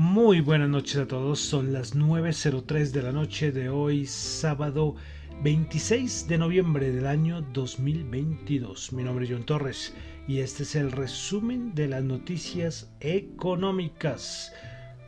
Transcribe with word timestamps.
Muy 0.00 0.40
buenas 0.40 0.70
noches 0.70 0.96
a 0.96 1.06
todos, 1.06 1.40
son 1.40 1.74
las 1.74 1.94
9.03 1.94 2.90
de 2.90 3.02
la 3.02 3.12
noche 3.12 3.52
de 3.52 3.68
hoy, 3.68 4.06
sábado 4.06 4.96
26 5.42 6.26
de 6.26 6.38
noviembre 6.38 6.90
del 6.90 7.06
año 7.06 7.42
2022. 7.52 8.94
Mi 8.94 9.02
nombre 9.02 9.26
es 9.26 9.30
John 9.30 9.44
Torres 9.44 9.94
y 10.26 10.38
este 10.38 10.62
es 10.62 10.74
el 10.74 10.90
resumen 10.90 11.74
de 11.74 11.88
las 11.88 12.02
noticias 12.02 12.90
económicas. 13.00 14.54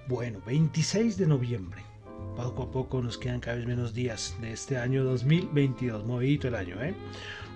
Bueno, 0.08 0.42
26 0.44 1.16
de 1.16 1.26
noviembre. 1.26 1.82
Poco 2.36 2.64
a 2.64 2.70
poco 2.70 3.00
nos 3.00 3.16
quedan 3.16 3.41
cada 3.41 3.56
vez 3.56 3.66
menos 3.66 3.94
días 3.94 4.36
de 4.42 4.52
este 4.52 4.76
año 4.76 5.04
2022. 5.04 6.04
Movidito 6.04 6.48
el 6.48 6.54
año, 6.54 6.82
¿eh? 6.82 6.94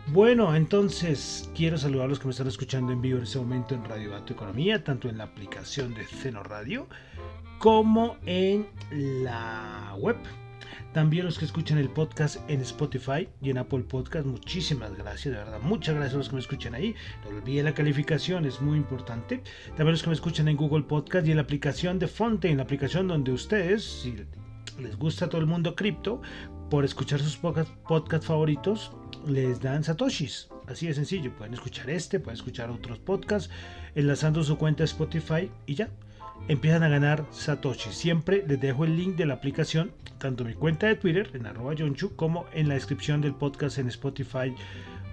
Bueno, 0.09 0.55
entonces 0.55 1.50
quiero 1.56 1.77
saludar 1.77 2.06
a 2.06 2.09
los 2.09 2.21
que 2.21 2.27
me 2.27 2.31
están 2.31 2.47
escuchando 2.47 2.93
en 2.93 3.03
vivo 3.03 3.19
en 3.19 3.25
este 3.25 3.39
momento 3.39 3.75
en 3.75 3.84
Radio 3.84 4.11
Dato 4.12 4.34
Economía, 4.34 4.84
tanto 4.84 5.09
en 5.09 5.19
la 5.19 5.25
aplicación 5.25 5.94
de 5.94 6.05
Ceno 6.05 6.44
Radio 6.44 6.87
como 7.59 8.16
en 8.25 8.69
la 8.93 9.97
web. 9.99 10.16
También 10.93 11.25
los 11.25 11.39
que 11.41 11.45
escuchan 11.45 11.78
el 11.78 11.91
podcast 11.91 12.39
en 12.49 12.61
Spotify 12.61 13.28
y 13.43 13.50
en 13.50 13.59
Apple 13.59 13.81
Podcast, 13.81 14.27
muchísimas 14.27 14.97
gracias, 14.97 15.34
de 15.34 15.41
verdad, 15.41 15.61
muchas 15.61 15.97
gracias 15.97 16.15
a 16.15 16.19
los 16.19 16.28
que 16.28 16.34
me 16.37 16.41
escuchan 16.41 16.77
ahí. 16.77 16.95
No 17.25 17.37
olviden 17.37 17.65
la 17.65 17.75
calificación, 17.75 18.47
es 18.47 18.61
muy 18.61 18.78
importante. 18.78 19.43
También 19.71 19.91
los 19.91 20.03
que 20.05 20.09
me 20.09 20.15
escuchan 20.15 20.47
en 20.47 20.56
Google 20.56 20.84
Podcast 20.84 21.27
y 21.27 21.33
en 21.33 21.37
la 21.37 21.43
aplicación 21.43 21.99
de 21.99 22.06
Fonte, 22.06 22.49
en 22.49 22.59
la 22.59 22.62
aplicación 22.62 23.09
donde 23.09 23.33
ustedes, 23.33 23.83
si 23.83 24.15
les 24.81 24.97
gusta 24.97 25.28
todo 25.28 25.41
el 25.41 25.49
mundo 25.49 25.75
cripto, 25.75 26.22
por 26.71 26.84
escuchar 26.84 27.21
sus 27.21 27.37
podcast 27.37 28.25
favoritos, 28.25 28.93
les 29.27 29.61
dan 29.61 29.85
satoshis. 29.85 30.49
Así 30.67 30.87
de 30.87 30.95
sencillo, 30.95 31.33
pueden 31.37 31.55
escuchar 31.55 31.91
este, 31.91 32.21
pueden 32.21 32.37
escuchar 32.37 32.71
otros 32.71 32.99
podcasts, 32.99 33.51
enlazando 33.95 34.43
su 34.43 34.59
cuenta 34.59 34.85
Spotify 34.85 35.51
y 35.67 35.75
ya, 35.75 35.91
empiezan 36.49 36.83
a 36.83 36.89
ganar 36.89 37.27
Satoshi. 37.31 37.91
Siempre 37.91 38.45
les 38.47 38.61
dejo 38.61 38.85
el 38.85 38.97
link 38.97 39.17
de 39.17 39.27
la 39.27 39.35
aplicación, 39.35 39.93
tanto 40.19 40.43
en 40.43 40.51
mi 40.51 40.55
cuenta 40.55 40.87
de 40.87 40.97
Twitter, 40.97 41.31
en 41.35 41.47
arroba 41.47 41.75
como 42.17 42.47
en 42.53 42.69
la 42.69 42.75
descripción 42.75 43.21
del 43.21 43.35
podcast 43.35 43.79
en 43.79 43.89
Spotify 43.89 44.55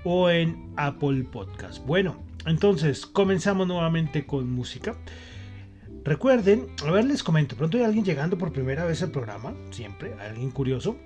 o 0.03 0.29
en 0.29 0.73
Apple 0.75 1.23
Podcast. 1.31 1.85
Bueno, 1.85 2.23
entonces 2.45 3.05
comenzamos 3.05 3.67
nuevamente 3.67 4.25
con 4.25 4.51
música. 4.51 4.95
Recuerden, 6.03 6.67
a 6.85 6.91
ver, 6.91 7.05
les 7.05 7.23
comento, 7.23 7.55
pronto 7.55 7.77
hay 7.77 7.83
alguien 7.83 8.03
llegando 8.03 8.37
por 8.37 8.51
primera 8.51 8.83
vez 8.83 9.01
al 9.01 9.11
programa, 9.11 9.53
siempre, 9.71 10.13
alguien 10.19 10.51
curioso. 10.51 10.97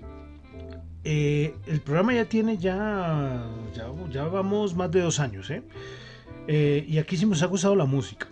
Eh, 1.10 1.56
el 1.68 1.80
programa 1.80 2.14
ya 2.14 2.26
tiene 2.26 2.58
ya, 2.58 3.42
ya, 4.12 4.26
vamos 4.26 4.76
más 4.76 4.92
de 4.92 5.00
dos 5.00 5.22
años, 5.22 5.50
¿eh? 5.50 5.64
Eh, 6.50 6.84
y 6.86 6.98
aquí 6.98 7.16
sí 7.16 7.26
nos 7.26 7.42
ha 7.44 7.46
gustado 7.46 7.78
la 7.78 7.86
música. 7.86 8.28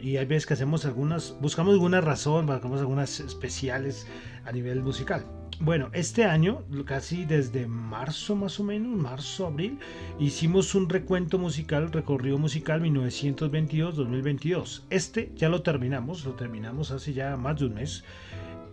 Y 0.00 0.16
hay 0.16 0.26
veces 0.26 0.44
que 0.44 0.54
hacemos 0.54 0.84
algunas, 0.86 1.36
buscamos 1.40 1.74
alguna 1.74 2.00
razón, 2.00 2.46
buscamos 2.46 2.80
algunas 2.80 3.20
especiales 3.20 4.08
a 4.44 4.50
nivel 4.50 4.82
musical. 4.82 5.24
Bueno, 5.60 5.88
este 5.92 6.24
año, 6.24 6.64
casi 6.84 7.26
desde 7.26 7.68
marzo 7.68 8.34
más 8.34 8.58
o 8.58 8.64
menos, 8.64 8.98
marzo, 8.98 9.46
abril, 9.46 9.78
hicimos 10.18 10.74
un 10.74 10.88
recuento 10.88 11.38
musical, 11.38 11.92
recorrido 11.92 12.38
musical 12.38 12.82
1922-2022. 12.82 14.82
Este 14.90 15.30
ya 15.36 15.48
lo 15.48 15.62
terminamos, 15.62 16.24
lo 16.24 16.32
terminamos 16.32 16.90
hace 16.90 17.12
ya 17.12 17.36
más 17.36 17.60
de 17.60 17.66
un 17.66 17.74
mes. 17.74 18.02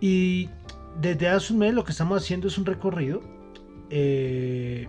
Y 0.01 0.49
desde 0.99 1.29
hace 1.29 1.53
un 1.53 1.59
mes 1.59 1.75
lo 1.75 1.83
que 1.83 1.91
estamos 1.91 2.19
haciendo 2.19 2.47
es 2.47 2.57
un 2.57 2.65
recorrido 2.65 3.21
eh, 3.95 4.87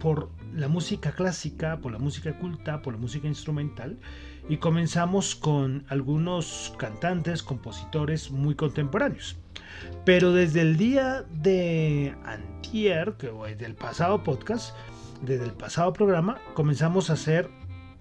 por 0.00 0.30
la 0.54 0.68
música 0.68 1.12
clásica, 1.12 1.80
por 1.82 1.92
la 1.92 1.98
música 1.98 2.32
culta, 2.38 2.80
por 2.80 2.94
la 2.94 2.98
música 2.98 3.28
instrumental 3.28 3.98
y 4.48 4.56
comenzamos 4.56 5.34
con 5.34 5.84
algunos 5.90 6.72
cantantes, 6.78 7.42
compositores 7.42 8.30
muy 8.30 8.54
contemporáneos. 8.54 9.36
Pero 10.06 10.32
desde 10.32 10.62
el 10.62 10.78
día 10.78 11.26
de 11.30 12.16
antier, 12.24 13.16
que 13.18 13.30
es 13.48 13.58
del 13.58 13.74
pasado 13.74 14.24
podcast, 14.24 14.74
desde 15.20 15.44
el 15.44 15.52
pasado 15.52 15.92
programa, 15.92 16.38
comenzamos 16.54 17.10
a 17.10 17.14
hacer, 17.14 17.50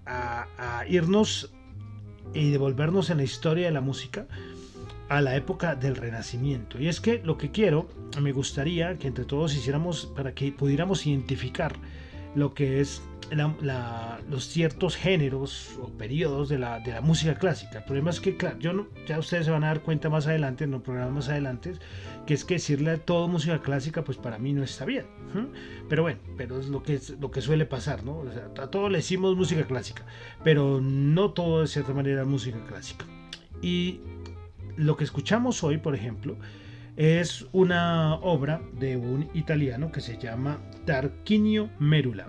a, 0.05 0.47
a 0.57 0.87
irnos 0.87 1.51
y 2.33 2.51
devolvernos 2.51 3.09
en 3.09 3.17
la 3.17 3.23
historia 3.23 3.65
de 3.65 3.73
la 3.73 3.81
música 3.81 4.27
a 5.09 5.21
la 5.21 5.35
época 5.35 5.75
del 5.75 5.95
Renacimiento. 5.95 6.79
Y 6.79 6.87
es 6.87 6.99
que 6.99 7.21
lo 7.23 7.37
que 7.37 7.51
quiero, 7.51 7.87
me 8.21 8.31
gustaría 8.31 8.97
que 8.97 9.07
entre 9.07 9.25
todos 9.25 9.55
hiciéramos 9.55 10.05
para 10.15 10.33
que 10.33 10.51
pudiéramos 10.51 11.05
identificar 11.05 11.73
lo 12.35 12.53
que 12.53 12.81
es 12.81 13.01
los 14.29 14.47
ciertos 14.47 14.95
géneros 14.95 15.77
o 15.81 15.89
periodos 15.89 16.49
de 16.49 16.59
la, 16.59 16.79
de 16.79 16.93
la, 16.93 17.01
música 17.01 17.35
clásica. 17.35 17.79
El 17.79 17.83
problema 17.83 18.09
es 18.09 18.21
que, 18.21 18.37
claro, 18.37 18.57
yo 18.59 18.87
ya 19.05 19.19
ustedes 19.19 19.45
se 19.45 19.51
van 19.51 19.63
a 19.63 19.67
dar 19.67 19.81
cuenta 19.81 20.09
más 20.09 20.27
adelante, 20.27 20.63
en 20.63 20.71
los 20.71 20.81
programas 20.81 21.13
más 21.13 21.29
adelante, 21.29 21.73
que 22.25 22.33
es 22.33 22.45
que 22.45 22.55
decirle 22.55 22.97
todo 22.97 23.27
música 23.27 23.59
clásica, 23.61 24.03
pues 24.03 24.17
para 24.17 24.37
mí 24.37 24.53
no 24.53 24.63
está 24.63 24.85
bien. 24.85 25.05
Pero 25.89 26.03
bueno, 26.03 26.19
pero 26.37 26.59
es 26.59 26.67
lo 26.67 26.83
que, 26.83 26.95
es, 26.95 27.09
lo 27.19 27.31
que 27.31 27.41
suele 27.41 27.65
pasar, 27.65 28.03
¿no? 28.03 28.23
A 28.61 28.67
todos 28.67 28.89
le 28.91 28.99
decimos 28.99 29.35
música 29.35 29.65
clásica, 29.65 30.05
pero 30.43 30.79
no 30.81 31.31
todo 31.31 31.61
de 31.61 31.67
cierta 31.67 31.93
manera 31.93 32.23
música 32.23 32.63
clásica. 32.65 33.05
Y 33.61 33.99
lo 34.77 34.95
que 34.95 35.03
escuchamos 35.03 35.63
hoy, 35.63 35.77
por 35.77 35.95
ejemplo, 35.95 36.37
es 36.95 37.45
una 37.51 38.15
obra 38.15 38.61
de 38.79 38.97
un 38.97 39.29
italiano 39.33 39.91
que 39.91 40.01
se 40.01 40.17
llama 40.17 40.59
Tarquinio 40.85 41.69
Merula. 41.79 42.27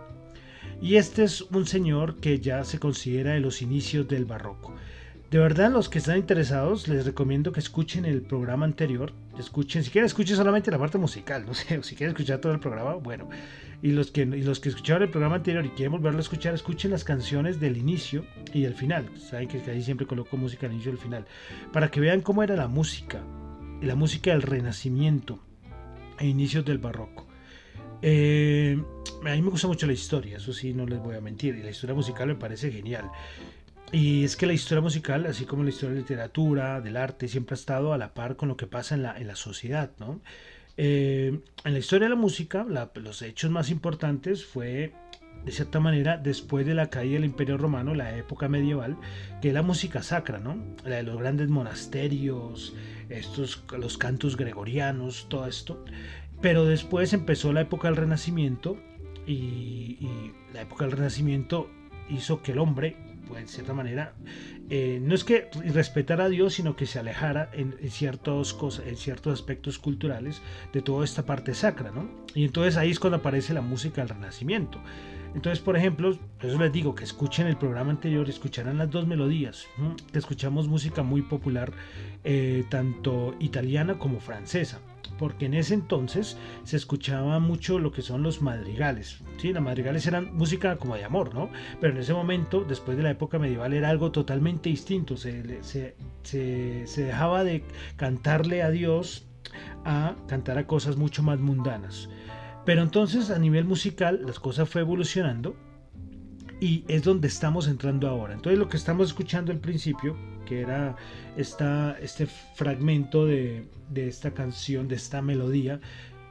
Y 0.80 0.96
este 0.96 1.24
es 1.24 1.42
un 1.42 1.66
señor 1.66 2.16
que 2.16 2.40
ya 2.40 2.64
se 2.64 2.78
considera 2.78 3.36
en 3.36 3.42
los 3.42 3.62
inicios 3.62 4.08
del 4.08 4.24
barroco. 4.24 4.74
De 5.30 5.38
verdad, 5.38 5.70
los 5.70 5.88
que 5.88 5.98
están 5.98 6.18
interesados, 6.18 6.88
les 6.88 7.04
recomiendo 7.04 7.52
que 7.52 7.60
escuchen 7.60 8.04
el 8.04 8.22
programa 8.22 8.64
anterior. 8.64 9.12
Escuchen, 9.38 9.84
si 9.84 9.90
quieren, 9.90 10.06
escuchen 10.06 10.36
solamente 10.36 10.70
la 10.70 10.78
parte 10.78 10.98
musical. 10.98 11.46
No 11.46 11.54
sé, 11.54 11.82
si 11.82 11.94
quieren 11.94 12.14
escuchar 12.14 12.40
todo 12.40 12.52
el 12.52 12.60
programa, 12.60 12.94
bueno. 12.94 13.28
Y 13.80 13.92
los 13.92 14.10
que, 14.10 14.22
y 14.22 14.42
los 14.42 14.58
que 14.60 14.70
escucharon 14.70 15.04
el 15.04 15.10
programa 15.10 15.36
anterior 15.36 15.64
y 15.64 15.70
quieren 15.70 15.92
volverlo 15.92 16.18
a 16.18 16.22
escuchar, 16.22 16.54
escuchen 16.54 16.90
las 16.90 17.04
canciones 17.04 17.60
del 17.60 17.76
inicio 17.76 18.24
y 18.52 18.62
del 18.62 18.74
final. 18.74 19.08
Saben 19.16 19.48
que 19.48 19.58
ahí 19.70 19.82
siempre 19.82 20.06
coloco 20.06 20.36
música 20.36 20.66
al 20.66 20.72
inicio 20.72 20.90
y 20.90 20.94
al 20.94 21.00
final. 21.00 21.26
Para 21.72 21.90
que 21.90 22.00
vean 22.00 22.20
cómo 22.20 22.42
era 22.42 22.56
la 22.56 22.68
música. 22.68 23.22
La 23.80 23.94
música 23.94 24.32
del 24.32 24.42
Renacimiento 24.42 25.38
e 26.18 26.26
inicios 26.26 26.64
del 26.64 26.78
Barroco. 26.78 27.28
Eh, 28.02 28.80
a 29.24 29.30
mí 29.30 29.42
me 29.42 29.50
gusta 29.50 29.66
mucho 29.66 29.86
la 29.86 29.92
historia, 29.92 30.36
eso 30.36 30.52
sí, 30.52 30.72
no 30.72 30.86
les 30.86 30.98
voy 30.98 31.16
a 31.16 31.20
mentir. 31.20 31.56
Y 31.56 31.62
la 31.62 31.70
historia 31.70 31.94
musical 31.94 32.28
me 32.28 32.34
parece 32.34 32.72
genial. 32.72 33.10
Y 33.90 34.24
es 34.24 34.36
que 34.36 34.46
la 34.46 34.52
historia 34.52 34.82
musical, 34.82 35.26
así 35.26 35.46
como 35.46 35.62
la 35.62 35.70
historia 35.70 35.90
de 35.90 35.94
la 35.96 36.00
literatura, 36.02 36.80
del 36.80 36.96
arte, 36.96 37.26
siempre 37.28 37.54
ha 37.54 37.58
estado 37.58 37.92
a 37.92 37.98
la 37.98 38.12
par 38.12 38.36
con 38.36 38.48
lo 38.48 38.56
que 38.56 38.66
pasa 38.66 38.94
en 38.94 39.02
la, 39.02 39.16
en 39.16 39.26
la 39.26 39.36
sociedad. 39.36 39.90
¿no? 39.98 40.20
Eh, 40.76 41.40
en 41.64 41.72
la 41.72 41.78
historia 41.78 42.06
de 42.06 42.14
la 42.14 42.20
música, 42.20 42.64
los 42.94 43.22
hechos 43.22 43.50
más 43.50 43.70
importantes 43.70 44.44
fue, 44.44 44.92
de 45.44 45.52
cierta 45.52 45.80
manera, 45.80 46.18
después 46.18 46.66
de 46.66 46.74
la 46.74 46.88
caída 46.88 47.14
del 47.14 47.24
Imperio 47.24 47.58
Romano, 47.58 47.94
la 47.94 48.16
época 48.16 48.48
medieval, 48.48 48.96
que 49.42 49.48
es 49.48 49.54
la 49.54 49.62
música 49.62 50.02
sacra, 50.02 50.38
¿no? 50.38 50.56
la 50.84 50.96
de 50.96 51.02
los 51.02 51.18
grandes 51.18 51.48
monasterios, 51.48 52.76
estos, 53.08 53.64
los 53.76 53.98
cantos 53.98 54.36
gregorianos, 54.36 55.26
todo 55.28 55.46
esto. 55.46 55.84
Pero 56.40 56.64
después 56.64 57.12
empezó 57.12 57.52
la 57.52 57.62
época 57.62 57.88
del 57.88 57.96
Renacimiento 57.96 58.78
y, 59.26 59.98
la 60.54 60.62
época 60.62 60.84
del 60.84 60.92
Renacimiento 60.92 61.68
hizo 62.08 62.40
que 62.40 62.52
el 62.52 62.58
hombre, 62.58 62.96
pues, 63.28 63.42
de 63.42 63.48
cierta 63.48 63.74
manera, 63.74 64.14
eh, 64.70 64.98
no 65.02 65.14
es 65.14 65.24
que 65.24 65.48
respetara 65.66 66.24
a 66.24 66.28
Dios, 66.28 66.54
sino 66.54 66.76
que 66.76 66.86
se 66.86 66.98
alejara 66.98 67.50
en, 67.52 67.74
ciertos 67.90 68.54
cosas, 68.54 68.86
en 68.86 68.96
ciertos 68.96 69.32
aspectos 69.32 69.78
culturales 69.78 70.42
de 70.72 70.82
toda 70.82 71.04
esta 71.04 71.24
parte 71.24 71.54
sacra, 71.54 71.90
¿no? 71.90 72.08
Y 72.34 72.44
entonces 72.44 72.76
ahí 72.76 72.90
es 72.90 72.98
cuando 72.98 73.18
aparece 73.18 73.54
la 73.54 73.60
música 73.60 74.00
del 74.00 74.10
Renacimiento. 74.10 74.80
Entonces, 75.34 75.60
por 75.62 75.76
ejemplo, 75.76 76.18
eso 76.40 76.58
les 76.58 76.72
digo 76.72 76.94
que 76.94 77.04
escuchen 77.04 77.46
el 77.46 77.56
programa 77.56 77.90
anterior, 77.90 78.28
escucharán 78.28 78.78
las 78.78 78.90
dos 78.90 79.06
melodías. 79.06 79.66
Que 80.10 80.18
escuchamos 80.18 80.68
música 80.68 81.02
muy 81.02 81.22
popular, 81.22 81.70
eh, 82.24 82.64
tanto 82.70 83.34
italiana 83.38 83.98
como 83.98 84.20
francesa 84.20 84.80
porque 85.18 85.46
en 85.46 85.54
ese 85.54 85.74
entonces 85.74 86.36
se 86.64 86.76
escuchaba 86.76 87.38
mucho 87.40 87.78
lo 87.78 87.92
que 87.92 88.02
son 88.02 88.22
los 88.22 88.40
madrigales. 88.40 89.18
Sí, 89.38 89.52
los 89.52 89.62
madrigales 89.62 90.06
eran 90.06 90.34
música 90.34 90.76
como 90.76 90.94
de 90.94 91.04
amor, 91.04 91.34
¿no? 91.34 91.50
Pero 91.80 91.92
en 91.92 92.00
ese 92.00 92.14
momento, 92.14 92.64
después 92.64 92.96
de 92.96 93.02
la 93.02 93.10
época 93.10 93.38
medieval, 93.38 93.72
era 93.72 93.90
algo 93.90 94.12
totalmente 94.12 94.68
distinto. 94.68 95.16
Se, 95.16 95.62
se, 95.62 95.94
se, 96.22 97.02
dejaba 97.02 97.44
de 97.44 97.64
cantarle 97.96 98.62
a 98.62 98.70
Dios 98.70 99.26
a 99.84 100.14
cantar 100.28 100.58
a 100.58 100.66
cosas 100.66 100.96
mucho 100.96 101.22
más 101.22 101.40
mundanas. 101.40 102.08
Pero 102.64 102.82
entonces 102.82 103.30
a 103.30 103.38
nivel 103.38 103.64
musical 103.64 104.20
las 104.26 104.38
cosas 104.38 104.68
fue 104.68 104.82
evolucionando 104.82 105.56
y 106.60 106.84
es 106.88 107.02
donde 107.02 107.28
estamos 107.28 107.66
entrando 107.66 108.08
ahora. 108.08 108.34
Entonces 108.34 108.58
lo 108.58 108.68
que 108.68 108.76
estamos 108.76 109.08
escuchando 109.08 109.52
al 109.52 109.58
principio 109.58 110.16
que 110.48 110.60
era 110.60 110.96
esta, 111.36 111.98
este 112.00 112.26
fragmento 112.26 113.26
de, 113.26 113.66
esta 113.94 114.32
canción, 114.32 114.88
de 114.88 114.94
esta 114.96 115.20
melodía 115.20 115.78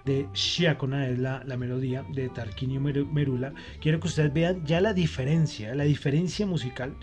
de 0.05 0.27
Shiakona, 0.33 1.07
es 1.07 1.19
la, 1.19 1.43
la, 1.45 1.57
melodía 1.57 2.03
de 2.13 2.29
Tarquinio 2.29 2.81
Merula. 2.81 3.53
Quiero 3.79 3.99
que 3.99 4.07
ustedes 4.07 4.33
vean 4.33 4.65
ya 4.65 4.81
la 4.81 4.93
diferencia, 4.93 5.75
la 5.75 5.83
diferencia 5.83 6.47
musical 6.47 6.95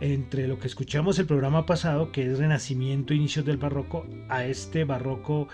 entre 0.00 0.46
lo 0.46 0.58
que 0.58 0.66
escuchamos 0.66 1.18
el 1.18 1.26
programa 1.26 1.64
pasado, 1.64 2.12
que 2.12 2.26
es 2.26 2.38
Renacimiento, 2.38 3.14
inicios 3.14 3.46
del 3.46 3.56
barroco, 3.56 4.06
a 4.28 4.44
este 4.44 4.84
barroco 4.84 5.48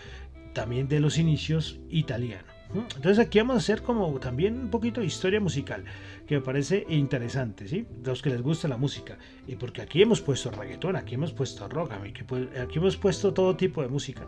también 0.52 0.88
de 0.88 1.00
los 1.00 1.18
inicios 1.18 1.78
italiano. 1.90 2.53
Entonces 2.74 3.18
aquí 3.18 3.38
vamos 3.38 3.56
a 3.56 3.58
hacer 3.58 3.82
como 3.82 4.18
también 4.18 4.58
un 4.58 4.68
poquito 4.68 5.00
de 5.00 5.06
historia 5.06 5.40
musical, 5.40 5.84
que 6.26 6.36
me 6.36 6.40
parece 6.40 6.84
interesante, 6.88 7.68
¿sí? 7.68 7.86
Los 8.04 8.22
que 8.22 8.30
les 8.30 8.42
gusta 8.42 8.66
la 8.68 8.76
música. 8.76 9.16
Y 9.46 9.56
porque 9.56 9.82
aquí 9.82 10.02
hemos 10.02 10.20
puesto 10.20 10.50
reggaetón, 10.50 10.96
aquí 10.96 11.14
hemos 11.14 11.32
puesto 11.32 11.68
rock, 11.68 11.92
aquí 11.92 12.78
hemos 12.78 12.96
puesto 12.96 13.32
todo 13.32 13.56
tipo 13.56 13.82
de 13.82 13.88
música. 13.88 14.26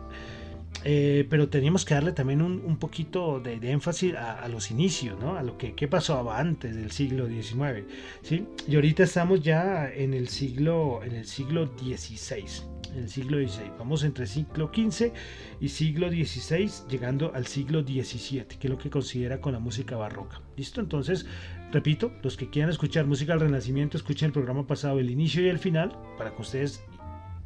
Eh, 0.83 1.25
pero 1.29 1.49
teníamos 1.49 1.83
que 1.83 1.95
darle 1.95 2.11
también 2.11 2.41
un, 2.41 2.77
poquito 2.77 3.39
de, 3.39 3.59
énfasis 3.71 4.13
a, 4.15 4.47
los 4.47 4.71
inicios, 4.71 5.19
¿no? 5.19 5.35
A 5.35 5.43
lo 5.43 5.57
que 5.57 5.73
qué 5.73 5.87
pasaba 5.87 6.39
antes 6.39 6.75
del 6.75 6.91
siglo 6.91 7.27
XIX, 7.27 7.83
¿sí? 8.21 8.45
Y 8.67 8.75
ahorita 8.75 9.03
estamos 9.03 9.41
ya 9.41 9.91
en 9.91 10.13
el 10.13 10.29
siglo, 10.29 11.01
en 11.03 11.15
el 11.15 11.25
siglo 11.25 11.71
XVI 11.77 12.76
el 12.97 13.09
siglo 13.09 13.37
XVI. 13.37 13.71
Vamos 13.77 14.03
entre 14.03 14.27
siglo 14.27 14.71
XV 14.73 15.11
y 15.59 15.69
siglo 15.69 16.09
XVI, 16.09 16.87
llegando 16.89 17.31
al 17.33 17.47
siglo 17.47 17.81
XVII, 17.81 18.45
que 18.59 18.67
es 18.67 18.69
lo 18.69 18.77
que 18.77 18.89
considera 18.89 19.39
con 19.39 19.53
la 19.53 19.59
música 19.59 19.95
barroca. 19.95 20.41
¿Listo? 20.55 20.81
Entonces, 20.81 21.25
repito, 21.71 22.11
los 22.23 22.37
que 22.37 22.49
quieran 22.49 22.71
escuchar 22.71 23.05
música 23.05 23.33
del 23.33 23.41
Renacimiento, 23.41 23.97
escuchen 23.97 24.27
el 24.27 24.33
programa 24.33 24.67
pasado, 24.67 24.99
el 24.99 25.09
inicio 25.09 25.43
y 25.43 25.49
el 25.49 25.59
final, 25.59 25.97
para 26.17 26.35
que 26.35 26.41
ustedes 26.41 26.83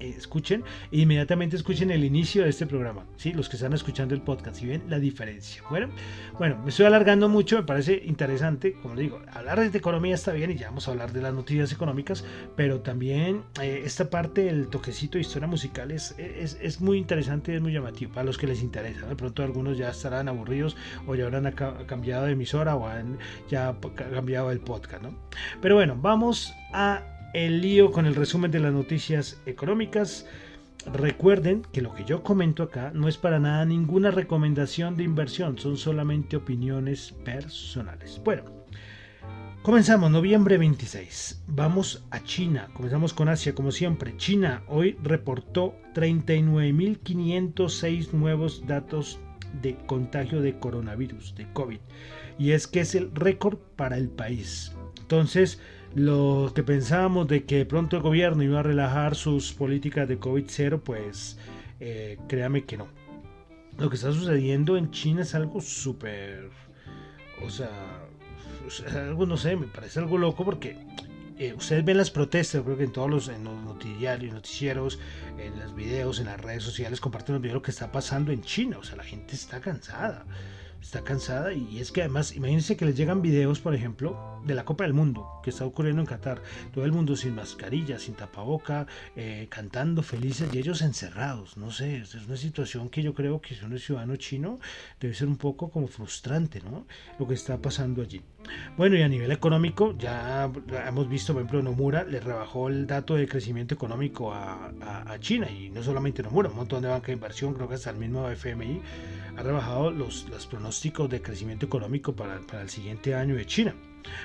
escuchen 0.10 0.64
e 0.92 1.00
inmediatamente 1.00 1.56
escuchen 1.56 1.92
el 1.92 2.04
inicio 2.04 2.44
de 2.44 2.50
este 2.50 2.66
programa, 2.66 3.06
¿sí? 3.18 3.34
los 3.34 3.50
que 3.50 3.56
están 3.56 3.74
escuchando 3.74 4.16
el 4.16 4.22
podcast 4.22 4.62
y 4.62 4.68
ven 4.68 4.84
la 4.90 5.00
diferencia. 5.00 5.64
Bueno, 5.70 5.90
bueno, 6.38 6.58
me 6.64 6.70
estoy 6.70 6.86
alargando 6.86 7.30
mucho, 7.30 7.58
me 7.58 7.64
parece 7.64 8.02
interesante, 8.06 8.74
como 8.74 8.96
digo, 8.96 9.22
hablar 9.34 9.60
de 9.60 9.78
economía 9.78 10.16
está 10.16 10.32
bien 10.32 10.52
y 10.52 10.56
ya 10.56 10.68
vamos 10.68 10.88
a 10.88 10.92
hablar 10.92 11.12
de 11.12 11.22
las 11.22 11.34
noticias 11.34 11.72
económicas, 11.72 12.24
pero 12.56 12.82
también 12.82 13.44
eh, 13.62 13.84
esta 13.86 14.10
parte 14.10 14.46
del 14.46 14.68
toquecito 14.68 15.18
de 15.18 15.22
historia 15.22 15.48
musical 15.48 15.92
es, 15.92 16.16
es, 16.18 16.82
muy 16.82 16.98
interesante 16.98 17.56
es 17.56 17.62
muy 17.62 17.74
llamativo 17.74 18.14
para 18.14 18.26
los 18.26 18.38
que 18.38 18.48
les 18.48 18.62
interesa. 18.62 19.08
De 19.08 19.16
pronto 19.16 19.44
algunos 19.44 19.78
ya 19.78 19.90
estarán 19.90 20.28
aburridos 20.28 20.76
o 21.08 21.16
ya 21.16 21.26
habrán 21.26 21.52
cambiado 21.86 22.26
de 22.26 22.34
emisora 22.34 22.76
o 22.76 22.88
han 22.88 23.18
ya 23.50 23.76
cambiado 23.96 24.52
el 24.52 24.60
podcast, 24.60 25.04
¿no? 25.04 25.16
Pero 25.62 25.76
bueno, 25.76 25.98
vamos 26.00 26.54
a 26.74 27.21
el 27.34 27.62
lío 27.62 27.92
con 27.92 28.06
el 28.06 28.16
resumen 28.16 28.52
de 28.52 28.60
las 28.60 28.74
noticias 28.74 29.42
económicas. 29.46 30.28
Recuerden 30.92 31.62
que 31.72 31.82
lo 31.82 31.94
que 31.94 32.04
yo 32.06 32.24
comento 32.24 32.64
acá 32.64 32.92
no 32.94 33.08
es 33.08 33.16
para 33.18 33.40
nada 33.40 33.64
ninguna 33.66 34.10
recomendación 34.10 34.98
de 34.98 35.04
inversión, 35.04 35.60
son 35.60 35.78
solamente 35.78 36.36
opiniones 36.36 37.12
personales. 37.24 38.20
Bueno, 38.24 38.46
comenzamos 39.62 40.10
noviembre 40.10 40.58
26. 40.58 41.44
Vamos 41.48 42.04
a 42.10 42.24
China, 42.24 42.70
comenzamos 42.74 43.14
con 43.14 43.30
Asia 43.30 43.54
como 43.54 43.72
siempre. 43.72 44.18
China 44.18 44.64
hoy 44.68 44.98
reportó 45.04 45.76
39.506 45.94 48.14
nuevos 48.14 48.66
datos 48.66 49.20
de 49.62 49.76
contagio 49.86 50.42
de 50.42 50.58
coronavirus, 50.58 51.36
de 51.36 51.46
COVID. 51.54 51.80
Y 52.40 52.54
es 52.54 52.66
que 52.66 52.80
es 52.80 52.96
el 52.96 53.14
récord 53.14 53.60
para 53.76 53.98
el 53.98 54.10
país. 54.10 54.72
Entonces, 55.00 55.60
lo 55.96 56.52
que 56.56 56.64
pensábamos 56.64 57.28
de 57.28 57.44
que 57.44 57.66
pronto 57.66 57.98
el 57.98 58.04
gobierno 58.04 58.44
iba 58.44 58.60
a 58.60 58.64
relajar 58.64 59.16
sus 59.16 59.54
políticas 59.54 60.08
de 60.08 60.20
COVID-0, 60.20 60.82
pues 60.82 61.38
eh, 61.80 62.18
créame 62.28 62.64
que 62.64 62.78
no. 62.78 62.88
Lo 63.78 63.90
que 63.90 63.96
está 63.96 64.12
sucediendo 64.12 64.78
en 64.78 64.92
China 64.92 65.22
es 65.24 65.36
algo 65.36 65.62
súper... 65.62 66.50
O 67.44 67.50
sea, 67.50 67.70
algo 68.94 69.26
no 69.26 69.38
sé, 69.38 69.56
me 69.56 69.68
parece 69.68 70.00
algo 70.00 70.18
loco 70.18 70.46
porque 70.46 70.78
eh, 71.38 71.54
ustedes 71.54 71.84
ven 71.84 71.98
las 71.98 72.12
protestas, 72.12 72.62
creo 72.62 72.78
que 72.78 72.84
en 72.84 72.92
todos 72.92 73.10
los, 73.10 73.40
noticiarios, 73.40 74.34
noticieros, 74.34 75.00
en 75.40 75.60
los 75.60 75.74
videos, 75.74 76.20
en 76.20 76.28
las 76.28 76.40
redes 76.40 76.64
sociales 76.64 77.02
comparten 77.02 77.34
los 77.34 77.42
videos 77.42 77.54
de 77.54 77.60
lo 77.60 77.64
que 77.64 77.72
está 77.72 77.92
pasando 77.92 78.32
en 78.32 78.44
China. 78.44 78.78
O 78.78 78.84
sea, 78.84 78.96
la 78.98 79.04
gente 79.04 79.34
está 79.34 79.60
cansada 79.60 80.26
está 80.82 81.04
cansada 81.04 81.54
y 81.54 81.80
es 81.80 81.92
que 81.92 82.02
además, 82.02 82.36
imagínense 82.36 82.76
que 82.76 82.86
les 82.86 82.96
llegan 82.96 83.22
videos, 83.22 83.60
por 83.60 83.76
ejemplo, 83.76 84.42
de 84.46 84.56
la 84.56 84.66
Copa 84.66 84.84
del 84.84 84.94
Mundo 84.94 85.28
que 85.44 85.52
está 85.52 85.66
ocurriendo 85.66 86.02
en 86.02 86.08
Qatar. 86.08 86.42
Todo 86.74 86.86
el 86.86 86.92
mundo 86.92 87.16
sin 87.16 87.36
mascarilla, 87.36 88.00
sin 88.00 88.16
tapaboca, 88.16 88.88
eh, 89.16 89.48
cantando 89.50 90.02
felices 90.04 90.50
y 90.54 90.58
ellos 90.58 90.82
encerrados. 90.82 91.58
No 91.58 91.72
sé, 91.72 91.98
es 91.98 92.16
una 92.16 92.38
situación 92.38 92.90
que 92.90 93.04
yo 93.04 93.14
creo 93.14 93.42
que 93.42 93.56
si 93.56 93.64
uno 93.64 93.76
es 93.76 93.86
ciudadano 93.86 94.16
chino 94.16 94.60
debe 95.00 95.14
ser 95.14 95.28
un 95.28 95.38
poco 95.38 95.70
como 95.70 95.88
frustrante, 95.88 96.62
¿no? 96.62 96.86
Lo 97.20 97.28
que 97.28 97.36
está 97.36 97.58
pasando 97.58 98.02
allí. 98.02 98.22
Bueno, 98.78 98.96
y 98.96 99.02
a 99.02 99.08
nivel 99.08 99.32
económico, 99.32 99.96
ya 99.98 100.52
hemos 100.88 101.08
visto, 101.08 101.34
por 101.34 101.42
ejemplo, 101.42 101.62
Nomura 101.62 102.04
le 102.04 102.20
rebajó 102.20 102.70
el 102.70 102.88
dato 102.88 103.16
de 103.16 103.28
crecimiento 103.28 103.76
económico 103.76 104.34
a, 104.34 104.72
China, 105.20 105.50
y 105.50 105.70
no 105.70 105.84
solamente 105.84 106.24
Nomura, 106.24 106.50
un 106.50 106.56
montón 106.56 106.82
de 106.82 106.90
banca 106.90 107.08
de 107.08 107.14
inversión, 107.14 107.54
creo 107.54 107.68
que 107.68 107.76
hasta 107.76 107.92
el 107.92 107.98
mismo 107.98 108.28
FMI 108.30 108.82
ha 109.38 109.44
rebajado 109.44 109.92
los, 109.92 110.28
los 110.30 110.48
pronósticos 110.48 111.10
de 111.10 111.22
crecimiento 111.22 111.66
económico 111.66 112.14
para, 112.14 112.40
para 112.42 112.64
el 112.64 112.70
siguiente 112.70 113.14
año 113.14 113.36
de 113.36 113.46
China. 113.46 113.76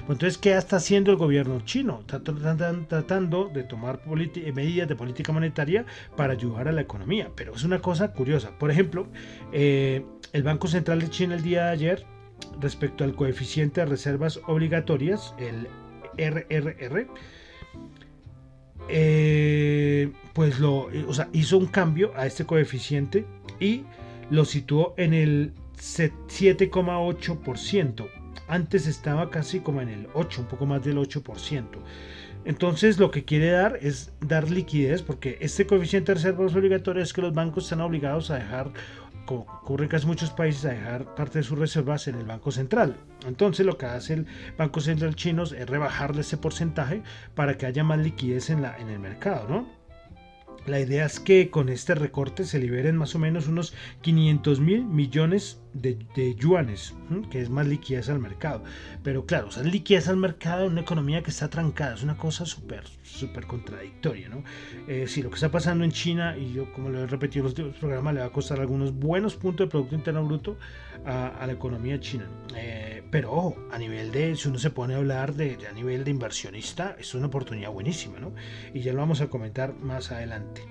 Entonces, 0.01 0.39
¿qué 0.39 0.57
está 0.57 0.77
haciendo 0.77 1.11
el 1.11 1.17
gobierno 1.17 1.61
chino? 1.65 2.01
Está 2.01 2.21
tratando 2.21 3.51
de 3.53 3.63
tomar 3.63 4.01
medidas 4.07 4.89
de 4.89 4.97
política 4.97 5.33
monetaria 5.33 5.85
para 6.17 6.33
ayudar 6.33 6.69
a 6.69 6.73
la 6.73 6.81
economía, 6.81 7.31
pero 7.35 7.55
es 7.55 7.65
una 7.65 7.81
cosa 7.81 8.13
curiosa. 8.13 8.53
Por 8.59 8.71
ejemplo, 8.71 9.07
eh, 9.53 10.05
el 10.33 10.43
Banco 10.43 10.69
Central 10.69 11.01
de 11.01 11.11
China 11.11 11.35
el 11.35 11.43
día 11.43 11.67
de 11.67 11.71
ayer 11.71 12.07
respecto 12.61 13.05
al 13.05 13.15
coeficiente 13.15 13.81
de 13.81 13.87
reservas 13.87 14.41
obligatorias, 14.47 15.35
el 15.39 15.69
RRR, 16.19 17.09
eh, 18.89 20.13
pues 20.33 20.61
lo, 20.61 20.89
o 21.09 21.15
sea, 21.15 21.29
hizo 21.33 21.59
un 21.59 21.67
cambio 21.67 22.13
a 22.17 22.27
este 22.27 22.47
coeficiente 22.47 23.27
y 23.59 23.83
lo 24.31 24.45
situó 24.45 24.95
en 24.97 25.13
el 25.15 25.55
7,8%. 25.77 28.09
Antes 28.49 28.87
estaba 28.87 29.29
casi 29.31 29.59
como 29.61 29.81
en 29.81 29.89
el 29.89 30.07
8, 30.15 30.43
un 30.43 30.47
poco 30.47 30.67
más 30.67 30.85
del 30.85 30.99
8%. 30.99 31.65
Entonces 32.45 33.01
lo 33.01 33.11
que 33.11 33.25
quiere 33.25 33.51
dar 33.51 33.81
es 33.83 34.13
dar 34.21 34.49
liquidez 34.51 35.03
porque 35.03 35.37
este 35.41 35.67
coeficiente 35.67 36.13
de 36.13 36.15
reservas 36.15 36.55
obligatorias 36.55 37.09
es 37.09 37.13
que 37.13 37.23
los 37.23 37.35
bancos 37.35 37.65
están 37.65 37.81
obligados 37.81 38.31
a 38.31 38.37
dejar 38.37 38.71
ocurre 39.35 39.85
en 39.85 39.91
casi 39.91 40.07
muchos 40.07 40.31
países, 40.31 40.65
a 40.65 40.71
dejar 40.71 41.15
parte 41.15 41.39
de 41.39 41.45
sus 41.45 41.59
reservas 41.59 42.09
en 42.09 42.17
el 42.17 42.25
Banco 42.25 42.51
Central. 42.51 42.97
Entonces 43.27 43.67
lo 43.67 43.77
que 43.77 43.87
hace 43.87 44.15
el 44.15 44.27
Banco 44.57 44.81
Central 44.81 45.15
chino 45.17 45.43
es 45.43 45.67
rebajarle 45.69 46.21
ese 46.23 46.37
porcentaje 46.37 47.03
para 47.35 47.57
que 47.57 47.67
haya 47.67 47.85
más 47.85 47.99
liquidez 47.99 48.51
en, 48.51 48.63
la, 48.63 48.77
en 48.79 48.89
el 48.89 48.99
mercado, 48.99 49.49
¿no? 49.49 49.76
La 50.67 50.81
idea 50.81 51.07
es 51.07 51.21
que 51.21 51.49
con 51.49 51.69
este 51.69 51.95
recorte 51.95 52.45
se 52.45 52.59
liberen 52.59 52.97
más 52.97 53.15
o 53.15 53.21
menos 53.21 53.47
unos 53.47 53.73
500 54.01 54.59
mil 54.59 54.85
millones 54.85 55.61
de, 55.75 56.35
yuanes, 56.37 56.95
que 57.31 57.41
es 57.41 57.51
más 57.51 57.69
liquidez 57.69 58.09
al 58.09 58.19
mercado. 58.19 58.65
Pero 59.05 59.27
claro, 59.27 59.49
o 59.49 59.51
sea, 59.53 59.63
liquidez 59.63 60.09
al 60.09 60.17
mercado 60.17 60.67
en 60.67 60.73
una 60.73 60.81
economía 60.81 61.23
que 61.23 61.31
está 61.31 61.49
trancada, 61.49 61.95
es 61.95 62.03
una 62.03 62.17
cosa 62.17 62.47
súper, 62.47 62.83
súper 63.03 63.47
contradictoria, 63.47 64.29
¿no? 64.29 64.43
Eh, 64.89 65.07
si 65.07 65.23
lo 65.23 65.31
que 65.31 65.37
está 65.37 65.51
pasando 65.51 65.85
en 65.85 65.93
China, 65.93 66.37
y 66.37 66.53
yo 66.53 66.73
como 66.73 66.89
lo 66.89 67.01
he 67.01 67.07
repetido 67.07 67.49
en 67.49 67.67
los 67.69 67.77
programas, 67.77 68.15
le 68.15 68.21
va 68.21 68.27
a 68.27 68.33
costar 68.33 68.59
algunos 68.59 68.93
buenos 68.93 69.37
puntos 69.37 69.67
de 69.67 69.71
Producto 69.71 69.95
Interno 69.95 70.25
Bruto 70.25 70.59
a, 71.05 71.47
la 71.47 71.53
economía 71.53 72.01
china. 72.01 72.29
Eh, 72.57 72.86
pero 73.11 73.33
ojo, 73.33 73.57
a 73.71 73.79
nivel 73.79 74.13
de, 74.13 74.37
si 74.37 74.49
uno 74.49 74.59
se 74.59 74.71
pone 74.71 74.95
a 74.95 74.99
hablar 74.99 75.35
de, 75.35 75.59
a 75.69 75.73
nivel 75.73 76.05
de 76.05 76.11
inversionista, 76.11 76.97
es 76.99 77.15
una 77.15 77.27
oportunidad 77.27 77.71
buenísima, 77.71 78.19
¿no? 78.19 78.33
Y 78.75 78.81
ya 78.81 78.93
lo 78.93 78.99
vamos 78.99 79.21
a 79.21 79.29
comentar 79.29 79.75
más 79.75 80.13
adelante. 80.13 80.63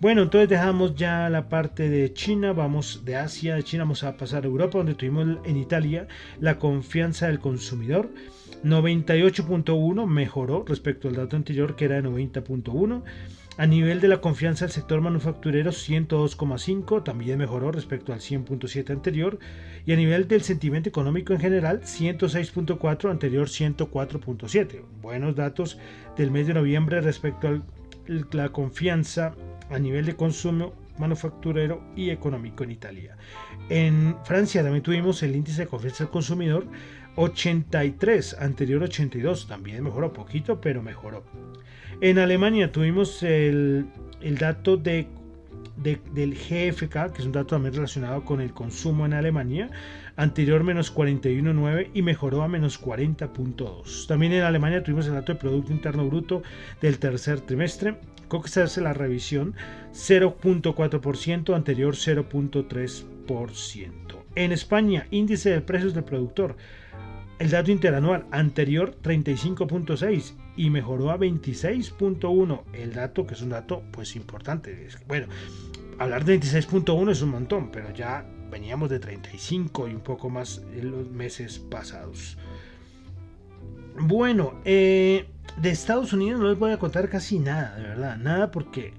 Bueno, 0.00 0.22
entonces 0.22 0.48
dejamos 0.48 0.94
ya 0.94 1.28
la 1.28 1.48
parte 1.48 1.88
de 1.88 2.12
China, 2.12 2.52
vamos 2.52 3.04
de 3.04 3.16
Asia, 3.16 3.56
de 3.56 3.62
China 3.62 3.84
vamos 3.84 4.02
a 4.04 4.16
pasar 4.16 4.44
a 4.44 4.46
Europa, 4.46 4.78
donde 4.78 4.94
tuvimos 4.94 5.38
en 5.44 5.56
Italia 5.56 6.08
la 6.40 6.58
confianza 6.58 7.26
del 7.26 7.38
consumidor. 7.38 8.10
98.1 8.64 10.06
mejoró 10.06 10.64
respecto 10.66 11.08
al 11.08 11.16
dato 11.16 11.36
anterior 11.36 11.76
que 11.76 11.86
era 11.86 11.96
de 11.96 12.08
90.1. 12.08 13.02
A 13.56 13.66
nivel 13.66 14.00
de 14.00 14.08
la 14.08 14.20
confianza 14.20 14.64
del 14.64 14.72
sector 14.72 15.00
manufacturero 15.00 15.70
102,5 15.70 17.04
también 17.04 17.38
mejoró 17.38 17.72
respecto 17.72 18.12
al 18.12 18.20
100.7 18.20 18.90
anterior. 18.90 19.38
Y 19.84 19.92
a 19.92 19.96
nivel 19.96 20.28
del 20.28 20.42
sentimiento 20.42 20.88
económico 20.88 21.32
en 21.32 21.40
general 21.40 21.82
106.4 21.82 23.10
anterior 23.10 23.48
104.7. 23.48 24.82
Buenos 25.02 25.36
datos 25.36 25.78
del 26.16 26.30
mes 26.30 26.46
de 26.46 26.54
noviembre 26.54 27.00
respecto 27.00 27.48
a 27.48 27.62
la 28.32 28.48
confianza 28.50 29.34
a 29.70 29.78
nivel 29.78 30.06
de 30.06 30.16
consumo 30.16 30.72
manufacturero 30.98 31.82
y 31.96 32.10
económico 32.10 32.64
en 32.64 32.70
Italia. 32.70 33.16
En 33.68 34.16
Francia 34.24 34.62
también 34.62 34.82
tuvimos 34.82 35.22
el 35.22 35.34
índice 35.34 35.62
de 35.62 35.68
confianza 35.68 36.04
del 36.04 36.12
consumidor 36.12 36.66
83, 37.16 38.36
anterior 38.38 38.82
82, 38.82 39.48
también 39.48 39.82
mejoró 39.82 40.12
poquito, 40.12 40.60
pero 40.60 40.82
mejoró. 40.82 41.24
En 42.02 42.18
Alemania 42.18 42.72
tuvimos 42.72 43.22
el, 43.22 43.86
dato 44.38 44.78
de, 44.78 45.06
del 45.76 46.34
GFK, 46.34 47.12
que 47.12 47.18
es 47.18 47.26
un 47.26 47.32
dato 47.32 47.48
también 47.48 47.74
relacionado 47.74 48.24
con 48.24 48.40
el 48.40 48.54
consumo 48.54 49.04
en 49.04 49.12
Alemania, 49.12 49.68
anterior 50.16 50.64
menos 50.64 50.94
41.9 50.94 51.90
y 51.92 52.00
mejoró 52.00 52.42
a 52.42 52.48
menos 52.48 52.82
40.2. 52.82 54.06
También 54.06 54.32
en 54.32 54.44
Alemania 54.44 54.82
tuvimos 54.82 55.08
el 55.08 55.12
dato 55.12 55.34
de 55.34 55.38
Producto 55.38 55.72
Interno 55.72 56.06
Bruto 56.06 56.42
del 56.80 56.98
tercer 56.98 57.42
trimestre, 57.42 57.96
que 58.30 58.48
se 58.48 58.62
hace 58.62 58.80
la 58.80 58.94
revisión 58.94 59.54
0.4%, 59.92 61.54
anterior 61.54 61.94
0.3%. 61.94 63.90
En 64.36 64.52
España, 64.52 65.06
índice 65.10 65.50
de 65.50 65.60
precios 65.60 65.92
del 65.92 66.04
productor, 66.04 66.56
el 67.38 67.50
dato 67.50 67.70
interanual 67.70 68.24
anterior 68.30 68.96
35.6 69.02 70.32
y 70.60 70.68
mejoró 70.68 71.10
a 71.10 71.16
26.1, 71.16 72.64
el 72.74 72.92
dato 72.92 73.26
que 73.26 73.32
es 73.32 73.40
un 73.40 73.48
dato 73.48 73.82
pues 73.90 74.14
importante. 74.14 74.88
Bueno, 75.08 75.26
hablar 75.98 76.26
de 76.26 76.38
26.1 76.38 77.10
es 77.12 77.22
un 77.22 77.30
montón, 77.30 77.70
pero 77.70 77.90
ya 77.94 78.26
veníamos 78.50 78.90
de 78.90 78.98
35 78.98 79.88
y 79.88 79.94
un 79.94 80.02
poco 80.02 80.28
más 80.28 80.60
en 80.74 80.90
los 80.90 81.08
meses 81.08 81.58
pasados. 81.60 82.36
Bueno, 83.98 84.60
eh, 84.66 85.30
de 85.56 85.70
Estados 85.70 86.12
Unidos 86.12 86.38
no 86.38 86.50
les 86.50 86.58
voy 86.58 86.72
a 86.72 86.78
contar 86.78 87.08
casi 87.08 87.38
nada, 87.38 87.76
de 87.76 87.82
verdad, 87.84 88.18
nada 88.18 88.50
porque, 88.50 88.92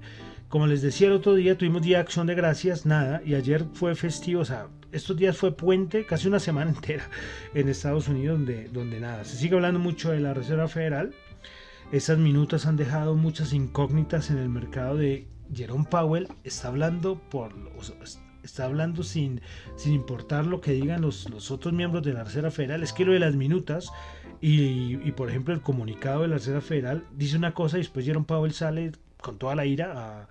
como 0.48 0.66
les 0.66 0.82
decía 0.82 1.06
el 1.06 1.12
otro 1.12 1.36
día, 1.36 1.56
tuvimos 1.56 1.82
día 1.82 1.98
de 1.98 2.02
acción 2.02 2.26
de 2.26 2.34
gracias, 2.34 2.86
nada, 2.86 3.22
y 3.24 3.36
ayer 3.36 3.66
fue 3.72 3.94
festivo, 3.94 4.40
o 4.40 4.44
sea, 4.44 4.66
estos 4.90 5.16
días 5.16 5.36
fue 5.36 5.56
puente, 5.56 6.06
casi 6.06 6.26
una 6.26 6.40
semana 6.40 6.70
entera 6.74 7.08
en 7.54 7.68
Estados 7.68 8.08
Unidos 8.08 8.38
donde, 8.38 8.68
donde 8.68 8.98
nada. 8.98 9.24
Se 9.24 9.36
sigue 9.36 9.54
hablando 9.54 9.78
mucho 9.78 10.10
de 10.10 10.18
la 10.18 10.34
Reserva 10.34 10.66
Federal, 10.66 11.14
esas 11.92 12.18
minutas 12.18 12.66
han 12.66 12.76
dejado 12.76 13.14
muchas 13.14 13.52
incógnitas 13.52 14.30
en 14.30 14.38
el 14.38 14.48
mercado 14.48 14.96
de 14.96 15.28
Jerome 15.54 15.84
Powell, 15.88 16.28
está 16.42 16.68
hablando 16.68 17.20
por 17.30 17.52
está 18.42 18.64
hablando 18.64 19.02
sin, 19.02 19.40
sin 19.76 19.92
importar 19.92 20.46
lo 20.46 20.60
que 20.60 20.72
digan 20.72 21.02
los, 21.02 21.28
los 21.30 21.50
otros 21.50 21.72
miembros 21.74 22.02
de 22.02 22.14
la 22.14 22.24
Reserva 22.24 22.50
Federal, 22.50 22.82
es 22.82 22.92
que 22.92 23.04
lo 23.04 23.12
de 23.12 23.20
las 23.20 23.36
minutas 23.36 23.92
y, 24.40 24.96
por 25.12 25.28
ejemplo, 25.28 25.54
el 25.54 25.60
comunicado 25.60 26.22
de 26.22 26.28
la 26.28 26.36
Reserva 26.36 26.62
Federal 26.62 27.04
dice 27.12 27.36
una 27.36 27.54
cosa 27.54 27.76
y 27.76 27.82
después 27.82 28.04
Jerome 28.04 28.26
Powell 28.26 28.52
sale 28.52 28.92
con 29.20 29.38
toda 29.38 29.54
la 29.54 29.66
ira 29.66 29.92
a, 29.94 30.28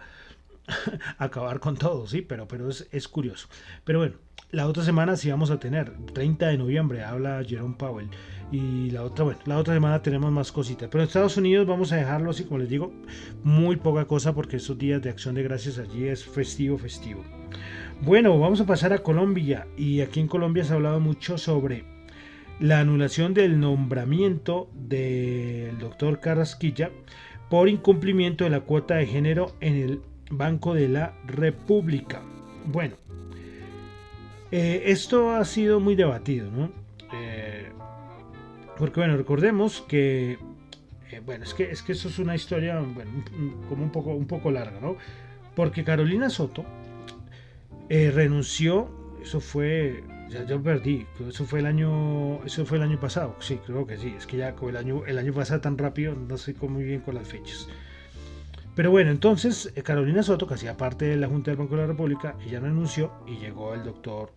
acabar 1.23 1.59
con 1.59 1.77
todo, 1.77 2.07
sí, 2.07 2.21
pero, 2.21 2.47
pero 2.47 2.69
es, 2.69 2.87
es, 2.91 3.07
curioso. 3.07 3.47
Pero 3.85 3.99
bueno, 3.99 4.15
la 4.49 4.67
otra 4.67 4.83
semana 4.83 5.15
sí 5.15 5.29
vamos 5.29 5.51
a 5.51 5.59
tener, 5.59 5.95
30 6.13 6.47
de 6.47 6.57
noviembre 6.57 7.03
habla 7.03 7.41
Jerome 7.47 7.75
Powell. 7.77 8.09
Y 8.51 8.91
la 8.91 9.03
otra, 9.03 9.23
bueno, 9.23 9.39
la 9.45 9.57
otra 9.57 9.73
semana 9.73 10.01
tenemos 10.01 10.31
más 10.31 10.51
cositas. 10.51 10.89
Pero 10.91 11.03
en 11.03 11.07
Estados 11.07 11.37
Unidos 11.37 11.65
vamos 11.65 11.91
a 11.93 11.95
dejarlo 11.95 12.31
así, 12.31 12.43
como 12.43 12.59
les 12.59 12.69
digo, 12.69 12.91
muy 13.43 13.77
poca 13.77 14.05
cosa 14.05 14.33
porque 14.35 14.57
estos 14.57 14.77
días 14.77 15.01
de 15.01 15.09
acción 15.09 15.35
de 15.35 15.43
gracias 15.43 15.77
allí 15.77 16.07
es 16.07 16.25
festivo, 16.25 16.77
festivo. 16.77 17.23
Bueno, 18.01 18.37
vamos 18.39 18.59
a 18.59 18.65
pasar 18.65 18.91
a 18.91 18.99
Colombia. 18.99 19.67
Y 19.77 20.01
aquí 20.01 20.19
en 20.19 20.27
Colombia 20.27 20.65
se 20.65 20.73
ha 20.73 20.75
hablado 20.75 20.99
mucho 20.99 21.37
sobre 21.37 21.85
la 22.59 22.79
anulación 22.79 23.33
del 23.33 23.59
nombramiento 23.59 24.69
del 24.73 25.79
doctor 25.79 26.19
Carrasquilla 26.19 26.91
por 27.49 27.69
incumplimiento 27.69 28.43
de 28.43 28.49
la 28.49 28.61
cuota 28.61 28.95
de 28.95 29.07
género 29.07 29.55
en 29.61 29.75
el 29.75 30.01
Banco 30.29 30.73
de 30.73 30.89
la 30.89 31.13
República. 31.25 32.21
Bueno, 32.65 32.95
eh, 34.51 34.83
esto 34.85 35.31
ha 35.31 35.43
sido 35.45 35.79
muy 35.79 35.95
debatido, 35.95 36.51
¿no? 36.51 36.80
Eh, 38.81 38.85
porque 38.85 38.99
bueno, 38.99 39.15
recordemos 39.15 39.81
que, 39.87 40.39
eh, 41.11 41.21
bueno, 41.25 41.43
es 41.43 41.53
que, 41.53 41.71
es 41.71 41.83
que 41.83 41.91
eso 41.91 42.09
es 42.09 42.19
una 42.19 42.35
historia, 42.35 42.81
como 43.69 43.83
un 43.83 43.91
poco, 43.91 44.11
un 44.11 44.27
poco 44.27 44.51
larga, 44.51 44.79
¿no? 44.79 44.97
Porque 45.55 45.83
Carolina 45.83 46.29
Soto 46.29 46.65
renunció, 47.89 48.89
eso 49.21 49.39
fue 49.41 50.03
ya 50.31 50.45
yo 50.45 50.61
perdí. 50.63 51.05
Eso 51.27 51.45
fue 51.45 51.59
el 51.59 51.65
año, 51.65 52.43
eso 52.45 52.65
fue 52.65 52.77
el 52.77 52.83
año 52.83 52.99
pasado. 52.99 53.35
Sí, 53.39 53.59
creo 53.65 53.85
que 53.85 53.97
sí. 53.97 54.15
Es 54.17 54.25
que 54.25 54.37
ya 54.37 54.55
el 54.61 54.77
año, 54.77 55.05
el 55.05 55.17
año 55.17 55.33
pasado 55.33 55.61
tan 55.61 55.77
rápido, 55.77 56.15
no 56.15 56.37
sé 56.37 56.55
muy 56.61 56.83
bien 56.83 57.01
con 57.01 57.15
las 57.15 57.27
fechas. 57.27 57.67
Pero 58.75 58.89
bueno, 58.91 59.11
entonces 59.11 59.73
eh, 59.75 59.83
Carolina 59.83 60.23
Soto, 60.23 60.47
que 60.47 60.53
hacía 60.53 60.77
parte 60.77 61.05
de 61.05 61.17
la 61.17 61.27
Junta 61.27 61.51
del 61.51 61.57
Banco 61.57 61.75
de 61.75 61.81
la 61.81 61.87
República, 61.87 62.37
ella 62.47 62.61
renunció 62.61 63.11
y 63.27 63.37
llegó 63.37 63.73
el 63.73 63.83
doctor 63.83 64.31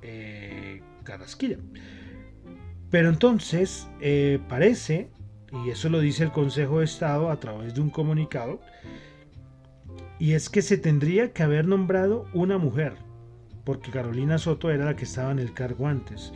eh, 0.00 0.80
Carrasquilla. 1.04 1.58
Pero 2.90 3.08
entonces 3.08 3.88
eh, 4.00 4.38
parece, 4.48 5.10
y 5.64 5.70
eso 5.70 5.88
lo 5.88 6.00
dice 6.00 6.24
el 6.24 6.32
Consejo 6.32 6.78
de 6.78 6.84
Estado 6.84 7.30
a 7.30 7.40
través 7.40 7.74
de 7.74 7.80
un 7.80 7.90
comunicado, 7.90 8.60
y 10.18 10.32
es 10.32 10.48
que 10.48 10.62
se 10.62 10.78
tendría 10.78 11.32
que 11.32 11.42
haber 11.42 11.66
nombrado 11.66 12.26
una 12.32 12.58
mujer, 12.58 12.94
porque 13.64 13.90
Carolina 13.90 14.38
Soto 14.38 14.70
era 14.70 14.84
la 14.84 14.96
que 14.96 15.04
estaba 15.04 15.32
en 15.32 15.38
el 15.38 15.52
cargo 15.52 15.88
antes. 15.88 16.32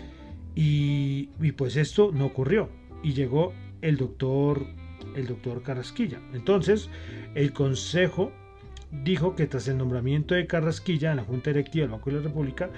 Y, 0.55 1.31
y 1.41 1.53
pues 1.53 1.77
esto 1.77 2.11
no 2.13 2.27
ocurrió. 2.27 2.69
Y 3.03 3.15
llegó 3.15 3.55
el 3.81 3.97
doctor 3.97 4.67
el 5.15 5.27
doctor 5.27 5.63
Carrasquilla. 5.63 6.21
Entonces, 6.33 6.89
el 7.35 7.53
Consejo 7.53 8.33
dijo 8.91 9.35
que 9.35 9.47
tras 9.47 9.69
el 9.69 9.79
nombramiento 9.79 10.35
de 10.35 10.47
Carrasquilla 10.47 11.11
en 11.11 11.19
la 11.19 11.25
Junta 11.25 11.51
Directiva 11.51 11.85
del 11.85 11.93
Banco 11.93 12.11
de 12.11 12.17
la 12.17 12.23
República, 12.23 12.71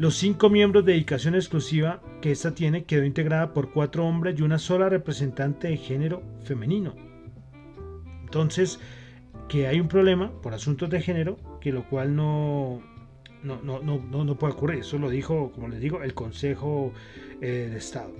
los 0.00 0.14
cinco 0.14 0.48
miembros 0.48 0.86
de 0.86 0.92
dedicación 0.92 1.34
exclusiva 1.34 2.00
que 2.22 2.30
ésta 2.30 2.54
tiene 2.54 2.84
quedó 2.84 3.04
integrada 3.04 3.52
por 3.52 3.70
cuatro 3.70 4.06
hombres 4.06 4.34
y 4.38 4.40
una 4.40 4.58
sola 4.58 4.88
representante 4.88 5.68
de 5.68 5.76
género 5.76 6.22
femenino. 6.42 6.94
Entonces, 8.22 8.80
que 9.46 9.66
hay 9.66 9.78
un 9.78 9.88
problema 9.88 10.32
por 10.40 10.54
asuntos 10.54 10.88
de 10.88 11.02
género, 11.02 11.36
que 11.60 11.70
lo 11.70 11.86
cual 11.86 12.16
no, 12.16 12.80
no, 13.42 13.60
no, 13.60 13.82
no, 13.82 14.24
no 14.24 14.38
puede 14.38 14.54
ocurrir. 14.54 14.78
Eso 14.78 14.98
lo 14.98 15.10
dijo, 15.10 15.52
como 15.52 15.68
les 15.68 15.80
digo, 15.80 16.02
el 16.02 16.14
Consejo 16.14 16.94
eh, 17.42 17.68
de 17.70 17.76
Estado. 17.76 18.10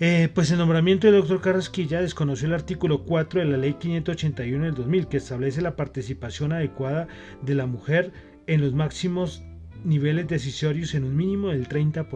Eh, 0.00 0.28
pues 0.34 0.50
el 0.50 0.58
nombramiento 0.58 1.06
del 1.06 1.20
doctor 1.20 1.40
Carrasquilla 1.40 2.00
desconoció 2.00 2.48
el 2.48 2.54
artículo 2.54 3.04
4 3.04 3.42
de 3.42 3.46
la 3.46 3.58
ley 3.58 3.74
581 3.74 4.64
del 4.64 4.74
2000 4.74 5.06
que 5.06 5.18
establece 5.18 5.62
la 5.62 5.76
participación 5.76 6.52
adecuada 6.52 7.06
de 7.42 7.54
la 7.54 7.66
mujer 7.66 8.12
en 8.48 8.60
los 8.60 8.74
máximos 8.74 9.44
niveles 9.84 10.28
decisorios 10.28 10.94
en 10.94 11.04
un 11.04 11.16
mínimo 11.16 11.48
del 11.48 11.68
30%. 11.68 12.08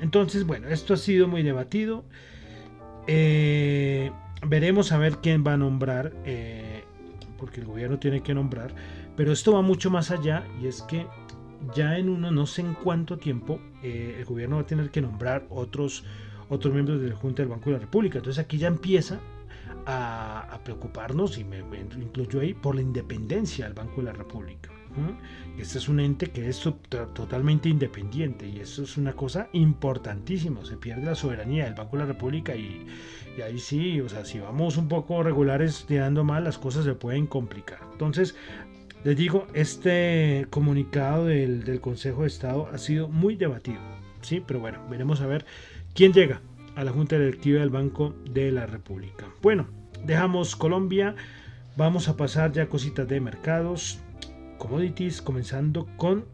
Entonces, 0.00 0.46
bueno, 0.46 0.68
esto 0.68 0.94
ha 0.94 0.96
sido 0.96 1.28
muy 1.28 1.42
debatido. 1.42 2.04
Eh, 3.06 4.10
veremos 4.46 4.92
a 4.92 4.98
ver 4.98 5.18
quién 5.18 5.44
va 5.46 5.54
a 5.54 5.56
nombrar, 5.56 6.12
eh, 6.24 6.84
porque 7.38 7.60
el 7.60 7.66
gobierno 7.66 7.98
tiene 7.98 8.22
que 8.22 8.34
nombrar, 8.34 8.74
pero 9.16 9.32
esto 9.32 9.52
va 9.52 9.62
mucho 9.62 9.90
más 9.90 10.10
allá 10.10 10.46
y 10.62 10.66
es 10.66 10.82
que 10.82 11.06
ya 11.74 11.98
en 11.98 12.08
uno 12.08 12.30
no 12.30 12.46
sé 12.46 12.60
en 12.62 12.74
cuánto 12.74 13.16
tiempo 13.16 13.58
el 13.82 14.24
gobierno 14.24 14.56
va 14.56 14.62
a 14.62 14.66
tener 14.66 14.90
que 14.90 15.00
nombrar 15.00 15.46
otros 15.48 16.04
otros 16.48 16.72
miembros 16.72 17.00
de 17.00 17.08
la 17.08 17.16
Junta 17.16 17.42
del 17.42 17.50
Banco 17.50 17.66
de 17.66 17.72
la 17.72 17.78
República. 17.78 18.18
Entonces 18.18 18.42
aquí 18.42 18.58
ya 18.58 18.68
empieza 18.68 19.20
a, 19.86 20.60
preocuparnos, 20.64 21.38
y 21.38 21.44
me, 21.44 21.58
incluyo 21.98 22.40
ahí, 22.40 22.54
por 22.54 22.74
la 22.74 22.82
independencia 22.82 23.66
del 23.66 23.74
Banco 23.74 23.96
de 23.96 24.04
la 24.04 24.12
República. 24.12 24.70
Este 25.58 25.78
es 25.78 25.88
un 25.88 26.00
ente 26.00 26.26
que 26.26 26.48
es 26.48 26.60
totalmente 26.60 27.68
independiente 27.68 28.48
y 28.48 28.60
eso 28.60 28.82
es 28.82 28.96
una 28.96 29.12
cosa 29.12 29.48
importantísima. 29.52 30.64
Se 30.64 30.76
pierde 30.76 31.04
la 31.04 31.14
soberanía 31.14 31.64
del 31.64 31.74
Banco 31.74 31.96
de 31.96 32.02
la 32.02 32.12
República 32.12 32.56
y, 32.56 32.86
ahí 33.44 33.58
sí, 33.58 34.00
o 34.00 34.08
sea, 34.08 34.24
si 34.24 34.40
vamos 34.40 34.76
un 34.76 34.88
poco 34.88 35.22
regulares 35.22 35.84
tirando 35.86 36.24
mal, 36.24 36.44
las 36.44 36.58
cosas 36.58 36.84
se 36.84 36.94
pueden 36.94 37.26
complicar. 37.26 37.78
Entonces, 37.92 38.34
les 39.04 39.16
digo, 39.16 39.46
este 39.54 40.46
comunicado 40.50 41.26
del, 41.26 41.80
Consejo 41.80 42.22
de 42.22 42.28
Estado 42.28 42.68
ha 42.72 42.78
sido 42.78 43.08
muy 43.08 43.36
debatido. 43.36 43.80
Sí, 44.22 44.42
pero 44.44 44.58
bueno, 44.58 44.80
veremos 44.88 45.20
a 45.20 45.26
ver 45.26 45.44
¿Quién 45.94 46.12
llega 46.12 46.40
a 46.74 46.82
la 46.82 46.90
Junta 46.90 47.16
Directiva 47.16 47.60
del 47.60 47.70
Banco 47.70 48.16
de 48.28 48.50
la 48.50 48.66
República? 48.66 49.26
Bueno, 49.42 49.68
dejamos 50.04 50.56
Colombia, 50.56 51.14
vamos 51.76 52.08
a 52.08 52.16
pasar 52.16 52.50
ya 52.50 52.64
a 52.64 52.68
cositas 52.68 53.06
de 53.06 53.20
mercados, 53.20 54.00
commodities, 54.64 55.20
comenzando 55.20 55.86
con 55.98 56.24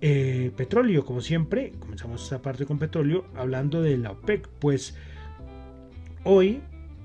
eh, 0.00 0.50
petróleo, 0.56 1.04
como 1.04 1.20
siempre, 1.20 1.72
comenzamos 1.78 2.22
esta 2.22 2.40
parte 2.40 2.64
con 2.64 2.78
petróleo, 2.78 3.26
hablando 3.36 3.82
de 3.82 3.98
la 3.98 4.12
OPEC, 4.12 4.48
pues 4.58 4.96
hoy, 6.24 6.62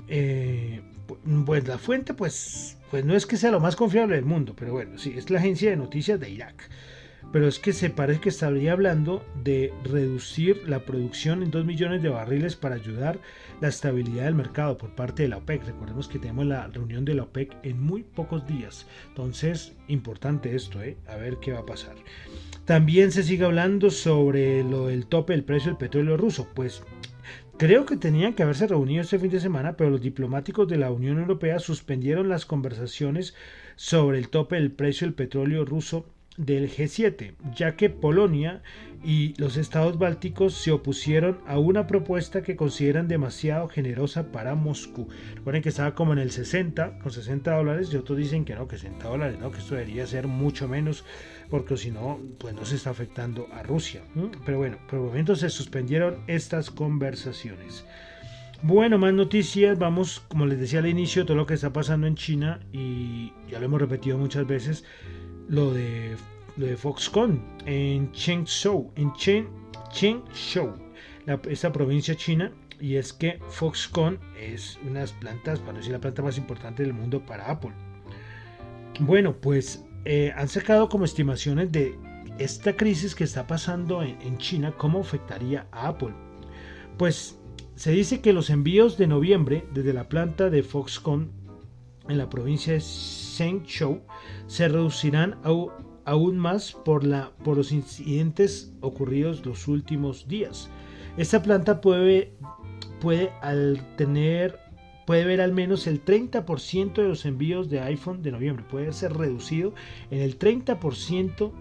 eh, 0.07 0.81
pues 1.45 1.67
la 1.67 1.77
fuente, 1.77 2.13
pues, 2.13 2.77
pues 2.89 3.03
no 3.03 3.15
es 3.15 3.25
que 3.25 3.35
sea 3.35 3.51
lo 3.51 3.59
más 3.59 3.75
confiable 3.75 4.15
del 4.15 4.23
mundo, 4.23 4.53
pero 4.57 4.71
bueno, 4.71 4.97
sí, 4.97 5.13
es 5.17 5.29
la 5.29 5.39
agencia 5.39 5.69
de 5.71 5.75
noticias 5.75 6.19
de 6.21 6.29
Irak 6.29 6.69
pero 7.35 7.49
es 7.49 7.59
que 7.59 7.73
se 7.73 7.89
parece 7.89 8.21
que 8.21 8.29
estaría 8.29 8.71
hablando 8.71 9.25
de 9.43 9.73
reducir 9.83 10.61
la 10.69 10.85
producción 10.85 11.43
en 11.43 11.51
2 11.51 11.65
millones 11.65 12.01
de 12.01 12.07
barriles 12.07 12.55
para 12.55 12.75
ayudar 12.75 13.19
la 13.59 13.67
estabilidad 13.67 14.23
del 14.23 14.35
mercado 14.35 14.77
por 14.77 14.95
parte 14.95 15.23
de 15.23 15.27
la 15.27 15.39
OPEC. 15.39 15.65
Recordemos 15.65 16.07
que 16.07 16.17
tenemos 16.17 16.45
la 16.45 16.67
reunión 16.67 17.03
de 17.03 17.13
la 17.13 17.23
OPEC 17.23 17.57
en 17.63 17.81
muy 17.81 18.03
pocos 18.03 18.47
días. 18.47 18.87
Entonces, 19.09 19.73
importante 19.89 20.55
esto, 20.55 20.81
¿eh? 20.81 20.95
a 21.07 21.17
ver 21.17 21.35
qué 21.41 21.51
va 21.51 21.59
a 21.59 21.65
pasar. 21.65 21.95
También 22.63 23.11
se 23.11 23.21
sigue 23.21 23.43
hablando 23.43 23.89
sobre 23.89 24.63
lo 24.63 24.87
del 24.87 25.05
tope 25.05 25.33
del 25.33 25.43
precio 25.43 25.71
del 25.71 25.77
petróleo 25.77 26.15
ruso. 26.15 26.47
Pues 26.55 26.83
Creo 27.57 27.85
que 27.85 27.97
tenían 27.97 28.33
que 28.33 28.43
haberse 28.43 28.67
reunido 28.67 29.01
este 29.01 29.19
fin 29.19 29.31
de 29.31 29.39
semana, 29.41 29.75
pero 29.75 29.89
los 29.89 30.01
diplomáticos 30.01 30.67
de 30.67 30.77
la 30.77 30.91
Unión 30.91 31.19
Europea 31.19 31.59
suspendieron 31.59 32.27
las 32.27 32.45
conversaciones 32.45 33.33
sobre 33.75 34.19
el 34.19 34.29
tope 34.29 34.55
del 34.55 34.71
precio 34.71 35.07
del 35.07 35.15
petróleo 35.15 35.63
ruso 35.63 36.05
del 36.37 36.69
G7, 36.69 37.33
ya 37.55 37.75
que 37.75 37.89
Polonia 37.89 38.61
y 39.03 39.33
los 39.39 39.55
estados 39.57 39.99
bálticos 39.99 40.55
se 40.55 40.71
opusieron 40.71 41.39
a 41.45 41.59
una 41.59 41.85
propuesta 41.85 42.41
que 42.41 42.55
consideran 42.55 43.07
demasiado 43.07 43.67
generosa 43.67 44.31
para 44.31 44.55
Moscú. 44.55 45.07
Recuerden 45.35 45.61
que 45.61 45.69
estaba 45.69 45.93
como 45.93 46.13
en 46.13 46.19
el 46.19 46.31
60, 46.31 46.99
con 46.99 47.11
60 47.11 47.55
dólares, 47.55 47.89
y 47.93 47.97
otros 47.97 48.17
dicen 48.17 48.45
que 48.45 48.55
no, 48.55 48.67
que 48.67 48.77
60 48.77 49.07
dólares, 49.07 49.39
no, 49.39 49.51
que 49.51 49.59
esto 49.59 49.75
debería 49.75 50.07
ser 50.07 50.27
mucho 50.27 50.67
menos, 50.67 51.05
porque 51.49 51.77
si 51.77 51.91
no, 51.91 52.19
pues 52.39 52.55
no 52.55 52.65
se 52.65 52.75
está 52.75 52.89
afectando 52.89 53.47
a 53.53 53.61
Rusia. 53.61 54.01
Pero 54.45 54.57
bueno, 54.57 54.77
por 54.89 54.99
el 54.99 55.05
momento 55.05 55.35
se 55.35 55.49
suspendieron 55.49 56.23
estas 56.27 56.71
conversaciones. 56.71 57.85
Bueno, 58.63 58.97
más 58.97 59.13
noticias. 59.13 59.77
Vamos, 59.77 60.21
como 60.27 60.47
les 60.47 60.59
decía 60.59 60.79
al 60.79 60.87
inicio, 60.87 61.25
todo 61.25 61.37
lo 61.37 61.45
que 61.45 61.53
está 61.53 61.71
pasando 61.71 62.07
en 62.07 62.15
China 62.15 62.61
y 62.73 63.31
ya 63.49 63.59
lo 63.59 63.65
hemos 63.65 63.79
repetido 63.79 64.17
muchas 64.17 64.47
veces 64.47 64.83
lo 65.47 65.73
de, 65.73 66.15
lo 66.57 66.65
de 66.65 66.77
Foxconn 66.77 67.41
en 67.65 68.11
Chengzhou, 68.11 68.91
en 68.95 69.13
Chen, 69.13 69.47
Chengzhou, 69.91 70.73
esta 71.49 71.71
provincia 71.71 72.15
china. 72.15 72.51
Y 72.79 72.95
es 72.95 73.13
que 73.13 73.39
Foxconn 73.49 74.19
es 74.37 74.77
una 74.81 74.95
de 74.95 74.99
las 75.01 75.13
plantas, 75.13 75.59
para 75.59 75.77
decir 75.77 75.93
la 75.93 75.99
planta 75.99 76.21
más 76.21 76.37
importante 76.37 76.83
del 76.83 76.93
mundo 76.93 77.25
para 77.25 77.49
Apple. 77.49 77.71
Bueno, 78.99 79.33
pues 79.37 79.85
eh, 80.03 80.33
han 80.35 80.49
sacado 80.49 80.89
como 80.89 81.05
estimaciones 81.05 81.71
de 81.71 81.97
esta 82.37 82.75
crisis 82.75 83.15
que 83.15 83.23
está 83.23 83.47
pasando 83.47 84.03
en, 84.03 84.21
en 84.21 84.37
China, 84.37 84.73
cómo 84.77 84.99
afectaría 84.99 85.67
a 85.71 85.87
Apple. 85.87 86.13
Pues 86.97 87.39
se 87.75 87.91
dice 87.91 88.19
que 88.19 88.33
los 88.33 88.49
envíos 88.49 88.97
de 88.97 89.07
noviembre 89.07 89.65
desde 89.73 89.93
la 89.93 90.09
planta 90.09 90.49
de 90.49 90.61
Foxconn 90.61 91.31
en 92.09 92.17
la 92.17 92.29
provincia 92.29 92.73
de 92.73 92.79
Zhengzhou 92.79 94.01
se 94.47 94.67
reducirán 94.67 95.37
aún 96.05 96.37
más 96.37 96.73
por, 96.73 97.03
los 97.03 97.71
incidentes 97.71 98.73
ocurridos 98.81 99.45
los 99.45 99.67
últimos 99.67 100.27
días. 100.27 100.69
Esta 101.17 101.41
planta 101.41 101.81
puede, 101.81 102.33
al 103.41 103.81
tener, 103.95 104.59
puede 105.05 105.25
ver 105.25 105.41
al 105.41 105.53
menos 105.53 105.87
el 105.87 106.03
30% 106.03 106.93
de 106.93 107.07
los 107.07 107.25
envíos 107.25 107.69
de 107.69 107.79
iPhone 107.79 108.21
de 108.21 108.31
noviembre. 108.31 108.65
Puede 108.69 108.91
ser 108.93 109.13
reducido 109.13 109.73
en 110.11 110.21
el 110.21 110.37
30%, 110.37 111.51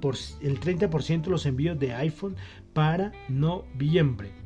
por, 0.00 0.14
el 0.40 0.60
30% 0.60 1.22
de 1.22 1.30
los 1.30 1.46
envíos 1.46 1.78
de 1.78 1.92
iPhone 1.92 2.36
para 2.72 3.12
noviembre. 3.28 4.45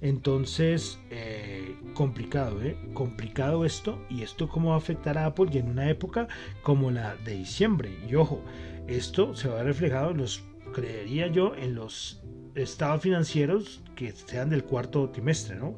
Entonces, 0.00 0.98
eh, 1.10 1.76
complicado, 1.94 2.62
¿eh? 2.62 2.76
Complicado 2.92 3.64
esto. 3.64 3.98
Y 4.08 4.22
esto 4.22 4.48
cómo 4.48 4.70
va 4.70 4.74
a 4.76 4.78
afectar 4.78 5.18
a 5.18 5.26
Apple 5.26 5.46
y 5.52 5.58
en 5.58 5.68
una 5.68 5.90
época 5.90 6.28
como 6.62 6.90
la 6.90 7.16
de 7.16 7.36
diciembre. 7.36 7.98
Y 8.08 8.14
ojo, 8.14 8.42
esto 8.86 9.34
se 9.34 9.48
va 9.48 9.54
a 9.54 9.56
ver 9.58 9.66
reflejado 9.66 10.14
los, 10.14 10.44
creería 10.72 11.26
yo, 11.28 11.54
en 11.56 11.74
los 11.74 12.22
estados 12.54 13.02
financieros 13.02 13.82
que 13.96 14.12
sean 14.12 14.50
del 14.50 14.64
cuarto 14.64 15.10
trimestre, 15.10 15.56
¿no? 15.56 15.76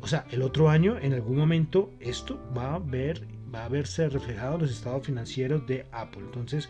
o 0.00 0.06
sea, 0.06 0.26
el 0.30 0.42
otro 0.42 0.68
año, 0.68 0.98
en 0.98 1.12
algún 1.12 1.36
momento, 1.36 1.90
esto 2.00 2.40
va 2.56 2.74
a 2.74 2.78
ver, 2.78 3.26
va 3.54 3.64
a 3.64 3.68
verse 3.68 4.08
reflejado 4.08 4.56
en 4.56 4.62
los 4.62 4.72
estados 4.72 5.06
financieros 5.06 5.66
de 5.66 5.86
Apple. 5.92 6.22
Entonces, 6.24 6.68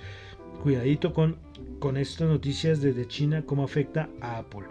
cuidadito 0.63 1.15
con, 1.15 1.39
con 1.79 1.97
estas 1.97 2.29
noticias 2.29 2.83
desde 2.83 3.09
China, 3.09 3.45
cómo 3.47 3.65
afecta 3.65 4.11
a 4.21 4.39
Apple. 4.39 4.67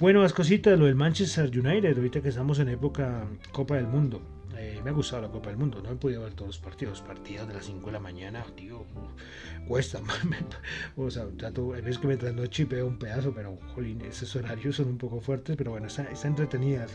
Bueno, 0.00 0.20
más 0.20 0.32
cositas, 0.32 0.78
lo 0.78 0.86
del 0.86 0.94
Manchester 0.94 1.50
United, 1.50 1.94
ahorita 1.94 2.22
que 2.22 2.30
estamos 2.30 2.58
en 2.58 2.70
época 2.70 3.26
Copa 3.52 3.74
del 3.76 3.86
Mundo. 3.86 4.22
Eh, 4.56 4.80
me 4.82 4.88
ha 4.88 4.92
gustado 4.94 5.20
la 5.20 5.28
Copa 5.28 5.50
del 5.50 5.58
Mundo, 5.58 5.82
no 5.82 5.90
he 5.90 5.94
podido 5.94 6.22
ver 6.22 6.32
todos 6.32 6.48
los 6.48 6.58
partidos. 6.58 7.02
Partidos 7.02 7.46
de 7.46 7.52
las 7.52 7.66
5 7.66 7.84
de 7.84 7.92
la 7.92 8.00
mañana, 8.00 8.42
tío, 8.56 8.86
cuesta. 9.68 10.00
o 10.96 11.10
sea, 11.10 11.26
trato, 11.36 11.68
veces 11.68 11.98
que 11.98 12.06
me 12.06 12.16
trasnoche 12.16 12.64
veo 12.64 12.86
un 12.86 12.98
pedazo, 12.98 13.34
pero 13.34 13.58
jolín, 13.74 14.00
esos 14.00 14.34
horarios 14.36 14.76
son 14.76 14.88
un 14.88 14.96
poco 14.96 15.20
fuertes, 15.20 15.54
pero 15.54 15.72
bueno, 15.72 15.88
está, 15.88 16.08
entretenida 16.24 16.86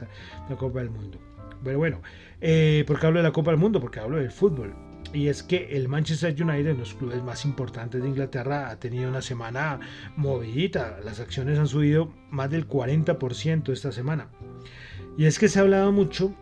la 0.49 0.55
Copa 0.55 0.79
del 0.79 0.89
Mundo. 0.89 1.19
Pero 1.63 1.77
bueno, 1.77 2.01
eh, 2.41 2.83
¿por 2.87 2.99
qué 2.99 3.05
hablo 3.05 3.19
de 3.19 3.23
la 3.23 3.31
Copa 3.31 3.51
del 3.51 3.59
Mundo? 3.59 3.79
Porque 3.79 3.99
hablo 3.99 4.17
del 4.17 4.31
fútbol. 4.31 4.73
Y 5.15 5.29
es 5.29 5.43
que 5.43 5.69
el 5.77 5.87
Manchester 5.87 6.31
United, 6.33 6.71
en 6.71 6.77
los 6.77 6.93
clubes 6.93 7.23
más 7.23 7.45
importantes 7.45 8.01
de 8.03 8.09
Inglaterra, 8.09 8.69
ha 8.69 8.77
tenido 8.77 9.09
una 9.09 9.21
semana 9.21 9.79
movidita. 10.17 10.99
Las 11.05 11.21
acciones 11.21 11.57
han 11.57 11.67
subido 11.67 12.13
más 12.31 12.51
del 12.51 12.67
40% 12.67 13.71
esta 13.71 13.93
semana. 13.93 14.27
Y 15.17 15.25
es 15.25 15.39
que 15.39 15.47
se 15.47 15.59
ha 15.59 15.61
hablado 15.61 15.93
mucho 15.93 16.35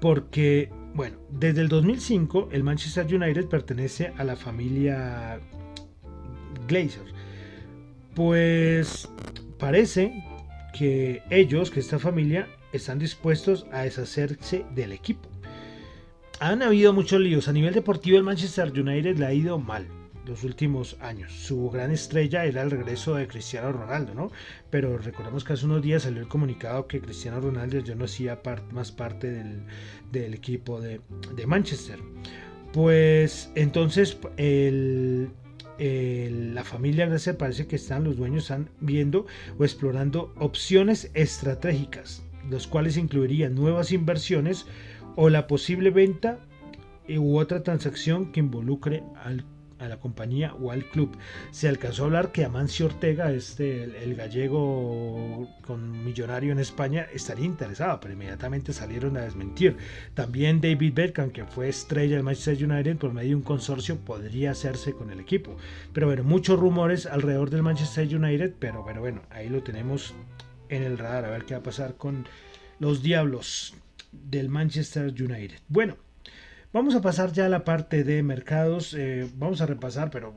porque, 0.00 0.70
bueno, 0.94 1.18
desde 1.30 1.60
el 1.60 1.68
2005 1.68 2.48
el 2.50 2.64
Manchester 2.64 3.14
United 3.14 3.46
pertenece 3.48 4.14
a 4.16 4.24
la 4.24 4.36
familia 4.36 5.38
Glazer. 6.66 7.04
Pues 8.14 9.06
parece 9.58 10.24
que 10.72 11.22
ellos, 11.28 11.70
que 11.70 11.80
esta 11.80 11.98
familia, 11.98 12.48
están 12.72 12.98
dispuestos 12.98 13.66
a 13.70 13.82
deshacerse 13.82 14.64
del 14.74 14.92
equipo. 14.92 15.31
Han 16.40 16.62
habido 16.62 16.92
muchos 16.92 17.20
líos. 17.20 17.48
A 17.48 17.52
nivel 17.52 17.74
deportivo, 17.74 18.16
el 18.16 18.24
Manchester 18.24 18.72
United 18.72 19.16
le 19.18 19.26
ha 19.26 19.32
ido 19.32 19.58
mal 19.58 19.86
los 20.26 20.44
últimos 20.44 20.96
años. 21.00 21.32
Su 21.32 21.70
gran 21.70 21.90
estrella 21.90 22.44
era 22.44 22.62
el 22.62 22.70
regreso 22.70 23.14
de 23.14 23.26
Cristiano 23.26 23.72
Ronaldo, 23.72 24.14
¿no? 24.14 24.30
Pero 24.70 24.96
recordemos 24.98 25.44
que 25.44 25.54
hace 25.54 25.66
unos 25.66 25.82
días 25.82 26.04
salió 26.04 26.20
el 26.20 26.28
comunicado 26.28 26.86
que 26.86 27.00
Cristiano 27.00 27.40
Ronaldo 27.40 27.80
ya 27.80 27.94
no 27.94 28.04
hacía 28.04 28.40
más 28.70 28.92
parte 28.92 29.30
del, 30.12 30.34
equipo 30.34 30.80
de, 30.80 31.00
Manchester. 31.46 31.98
Pues 32.72 33.50
entonces 33.54 34.16
la 35.78 36.64
familia 36.64 37.06
Glazer 37.06 37.36
parece 37.36 37.66
que 37.66 37.76
están, 37.76 38.04
los 38.04 38.16
dueños 38.16 38.44
están 38.44 38.68
viendo 38.80 39.26
o 39.58 39.64
explorando 39.64 40.32
opciones 40.38 41.10
estratégicas, 41.14 42.22
los 42.48 42.66
cuales 42.66 42.96
incluirían 42.96 43.54
nuevas 43.54 43.92
inversiones 43.92 44.66
o 45.16 45.28
la 45.28 45.46
posible 45.46 45.90
venta 45.90 46.38
u 47.08 47.38
otra 47.38 47.62
transacción 47.62 48.32
que 48.32 48.40
involucre 48.40 49.02
a 49.82 49.88
la 49.88 49.98
compañía 49.98 50.54
o 50.54 50.70
al 50.70 50.84
club. 50.84 51.16
Se 51.50 51.68
alcanzó 51.68 52.04
a 52.04 52.06
hablar 52.06 52.32
que 52.32 52.44
Amancio 52.44 52.86
Ortega, 52.86 53.32
este, 53.32 53.82
el, 53.82 54.14
gallego 54.14 55.48
con 55.62 56.04
millonario 56.04 56.52
en 56.52 56.60
España, 56.60 57.06
estaría 57.12 57.44
interesado, 57.44 57.98
pero 58.00 58.14
inmediatamente 58.14 58.72
salieron 58.72 59.16
a 59.16 59.22
desmentir. 59.22 59.76
También 60.14 60.60
David 60.60 60.94
Beckham, 60.94 61.30
que 61.30 61.44
fue 61.44 61.68
estrella 61.68 62.14
del 62.14 62.24
Manchester 62.24 62.70
United 62.70 62.96
por 62.96 63.12
medio 63.12 63.30
de 63.30 63.36
un 63.36 63.42
consorcio, 63.42 63.98
podría 63.98 64.52
hacerse 64.52 64.92
con 64.92 65.10
el 65.10 65.18
equipo. 65.18 65.56
Pero 65.92 66.06
bueno, 66.06 66.22
muchos 66.22 66.58
rumores 66.58 67.06
alrededor 67.06 67.50
del 67.50 67.62
Manchester 67.62 68.06
United, 68.14 68.54
pero, 68.58 68.84
pero 68.86 69.00
bueno, 69.00 69.22
ahí 69.30 69.48
lo 69.48 69.62
tenemos 69.62 70.14
en 70.68 70.84
el 70.84 70.96
radar, 70.96 71.24
a 71.24 71.30
ver 71.30 71.44
qué 71.44 71.54
va 71.54 71.60
a 71.60 71.64
pasar 71.64 71.96
con 71.96 72.26
los 72.78 73.02
diablos 73.02 73.74
del 74.12 74.48
Manchester 74.48 75.06
United. 75.06 75.58
Bueno, 75.68 75.96
Vamos 76.72 76.94
a 76.94 77.02
pasar 77.02 77.32
ya 77.32 77.44
a 77.44 77.48
la 77.50 77.64
parte 77.64 78.02
de 78.02 78.22
mercados. 78.22 78.94
Eh, 78.94 79.28
vamos 79.36 79.60
a 79.60 79.66
repasar, 79.66 80.08
pero 80.10 80.32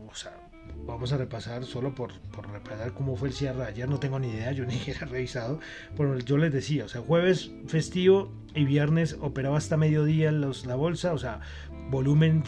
vamos 0.86 1.14
a 1.14 1.18
repasar 1.18 1.64
solo 1.64 1.96
por, 1.96 2.12
repasar 2.52 2.92
cómo 2.94 3.16
fue 3.16 3.30
el 3.30 3.34
cierre 3.34 3.64
ayer. 3.64 3.88
No 3.88 4.02
tengo 4.02 4.20
ni 4.20 4.28
idea, 4.28 4.52
yo 4.52 4.66
ni 4.66 4.74
siquiera 4.78 5.00
he 5.04 5.06
revisado. 5.06 5.62
Pero 5.96 6.20
yo 6.20 6.36
les 6.36 6.52
decía, 6.52 6.84
o 6.84 6.88
sea, 6.90 7.00
jueves 7.00 7.52
festivo 7.68 8.34
y 8.54 8.66
viernes 8.66 9.16
operaba 9.22 9.58
hasta 9.58 9.78
mediodía 9.78 10.34
los, 10.34 10.66
la 10.66 10.76
bolsa, 10.76 11.14
o 11.14 11.18
sea, 11.18 11.40
volumen 11.90 12.44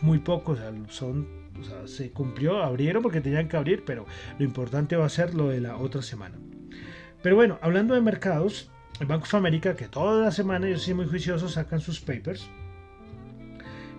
muy 0.00 0.20
poco, 0.20 0.52
o 0.52 0.56
sea, 0.56 0.72
son 0.88 1.26
o 1.60 1.64
sea, 1.64 1.88
se 1.88 2.12
cumplió, 2.12 2.62
abrieron 2.62 3.02
porque 3.02 3.20
tenían 3.20 3.48
que 3.48 3.56
abrir, 3.56 3.84
pero 3.84 4.06
lo 4.38 4.44
importante 4.44 4.94
va 4.94 5.06
a 5.06 5.08
ser 5.08 5.34
lo 5.34 5.48
de 5.48 5.60
la 5.60 5.76
otra 5.76 6.02
semana. 6.02 6.38
Pero 7.20 7.34
bueno, 7.34 7.58
hablando 7.62 7.94
de 7.94 8.00
mercados, 8.00 8.70
el 9.00 9.06
Banco 9.06 9.24
of 9.24 9.34
America, 9.34 9.76
que 9.76 9.88
toda 9.88 10.24
la 10.24 10.30
semana, 10.30 10.66
ellos 10.66 10.82
sí 10.82 10.94
muy 10.94 11.06
juiciosos, 11.06 11.52
sacan 11.52 11.80
sus 11.80 12.00
papers. 12.00 12.48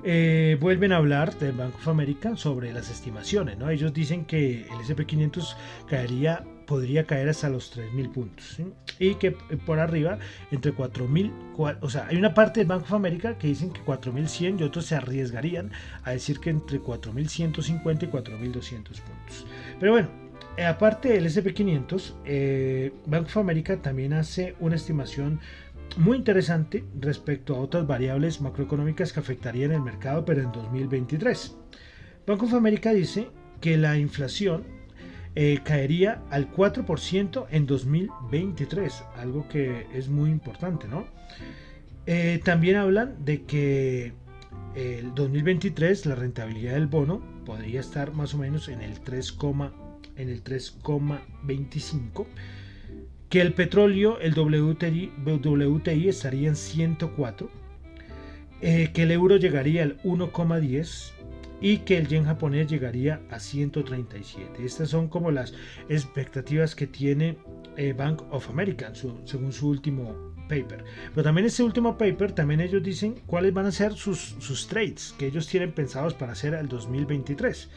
Eh, 0.04 0.58
vuelven 0.62 0.94
a 0.94 0.98
hablar 0.98 1.38
del 1.40 1.52
Bank 1.54 1.76
of 1.76 1.88
America 1.88 2.36
sobre 2.38 2.72
las 2.72 2.90
estimaciones. 2.90 3.58
¿no? 3.58 3.70
Ellos 3.70 3.94
dicen 3.94 4.26
que 4.26 4.62
el 4.62 4.78
SP500 4.80 5.56
caería, 5.88 6.46
podría 6.66 7.06
caer 7.06 7.28
hasta 7.30 7.50
los 7.50 7.76
3.000 7.76 8.12
puntos. 8.12 8.58
Y 9.00 9.16
que 9.16 9.32
por 9.32 9.80
arriba, 9.80 10.20
entre 10.52 10.74
4.000, 10.74 11.80
o 11.82 11.90
sea, 11.90 12.08
hay 12.08 12.18
una 12.18 12.34
parte 12.34 12.62
del 12.62 12.68
Bank 12.68 12.84
of 12.84 12.94
America 12.94 13.38
que 13.38 13.48
dicen 13.48 13.72
que 13.72 13.82
4.100 13.82 14.60
y 14.60 14.64
otros 14.64 14.86
se 14.86 14.96
arriesgarían 14.96 15.72
a 16.04 16.12
decir 16.12 16.40
que 16.40 16.50
entre 16.50 16.80
4.150 16.82 18.04
y 18.04 18.08
4.200 18.08 18.84
puntos. 18.84 19.46
Pero 19.80 19.94
bueno, 19.94 20.29
aparte 20.68 21.10
del 21.10 21.26
SP500, 21.26 22.92
Bank 23.06 23.26
of 23.28 23.38
America 23.38 23.82
también 23.82 24.14
hace 24.14 24.56
una 24.60 24.76
estimación 24.76 25.40
muy 25.98 26.18
interesante 26.18 26.84
respecto 27.00 27.56
a 27.56 27.60
otras 27.60 27.88
variables 27.88 28.42
macroeconómicas 28.42 29.14
que 29.14 29.20
afectarían 29.20 29.72
el 29.72 29.82
mercado, 29.82 30.26
pero 30.26 30.42
en 30.42 30.52
2023. 30.52 31.56
Banco 32.26 32.46
of 32.46 32.54
America 32.54 32.94
dice 32.94 33.28
que 33.60 33.78
la 33.78 33.98
inflación 33.98 34.64
eh, 35.36 35.60
caería 35.64 36.22
al 36.30 36.52
4% 36.52 37.48
en 37.50 37.66
2023, 37.66 39.04
algo 39.18 39.48
que 39.48 39.88
es 39.94 40.10
muy 40.10 40.30
importante, 40.30 40.88
¿no? 40.88 41.06
Eh, 42.06 42.40
también 42.44 42.78
hablan 42.78 43.24
de 43.24 43.44
que 43.44 44.14
el 44.76 45.14
2023 45.14 46.06
la 46.06 46.16
rentabilidad 46.16 46.74
del 46.74 46.88
bono 46.88 47.22
podría 47.46 47.80
estar 47.80 48.14
más 48.14 48.34
o 48.34 48.38
menos 48.38 48.70
en 48.70 48.82
el 48.82 49.00
3, 49.00 49.32
en 50.20 50.30
el 50.30 50.44
3,25 50.44 52.28
que 53.30 53.42
el 53.42 53.54
petróleo, 53.54 54.20
el 54.20 54.34
WTI, 54.34 56.10
estaría 56.10 56.50
en 56.50 56.56
104, 56.56 57.50
eh, 58.62 58.90
que 58.94 59.04
el 59.04 59.12
euro 59.12 59.38
llegaría 59.38 59.84
al 59.84 60.02
1,10 60.02 61.12
y 61.62 61.78
que 61.80 61.98
el 61.98 62.08
yen 62.08 62.26
japonés 62.26 62.68
llegaría 62.68 63.22
a 63.30 63.40
137. 63.40 64.66
Estas 64.66 64.90
son 64.90 65.10
como 65.10 65.30
las 65.30 65.54
expectativas 65.90 66.74
que 66.74 66.88
tiene 66.88 67.38
eh, 67.78 67.94
Bank 67.94 68.24
of 68.32 68.50
America 68.50 68.92
según 68.94 69.54
su 69.54 69.70
último 69.70 70.34
paper. 70.48 70.84
Pero 71.14 71.24
también 71.24 71.46
este 71.46 71.62
último 71.62 71.98
paper, 71.98 72.32
también 72.32 72.62
ellos 72.62 72.82
dicen 72.82 73.16
cuáles 73.28 73.54
van 73.54 73.68
a 73.68 73.72
ser 73.72 73.94
sus 73.94 74.68
trades 74.68 75.14
que 75.20 75.28
ellos 75.28 75.48
tienen 75.48 75.72
pensados 75.72 76.16
para 76.16 76.32
hacer 76.32 76.56
al 76.56 76.68
2023. 76.68 77.70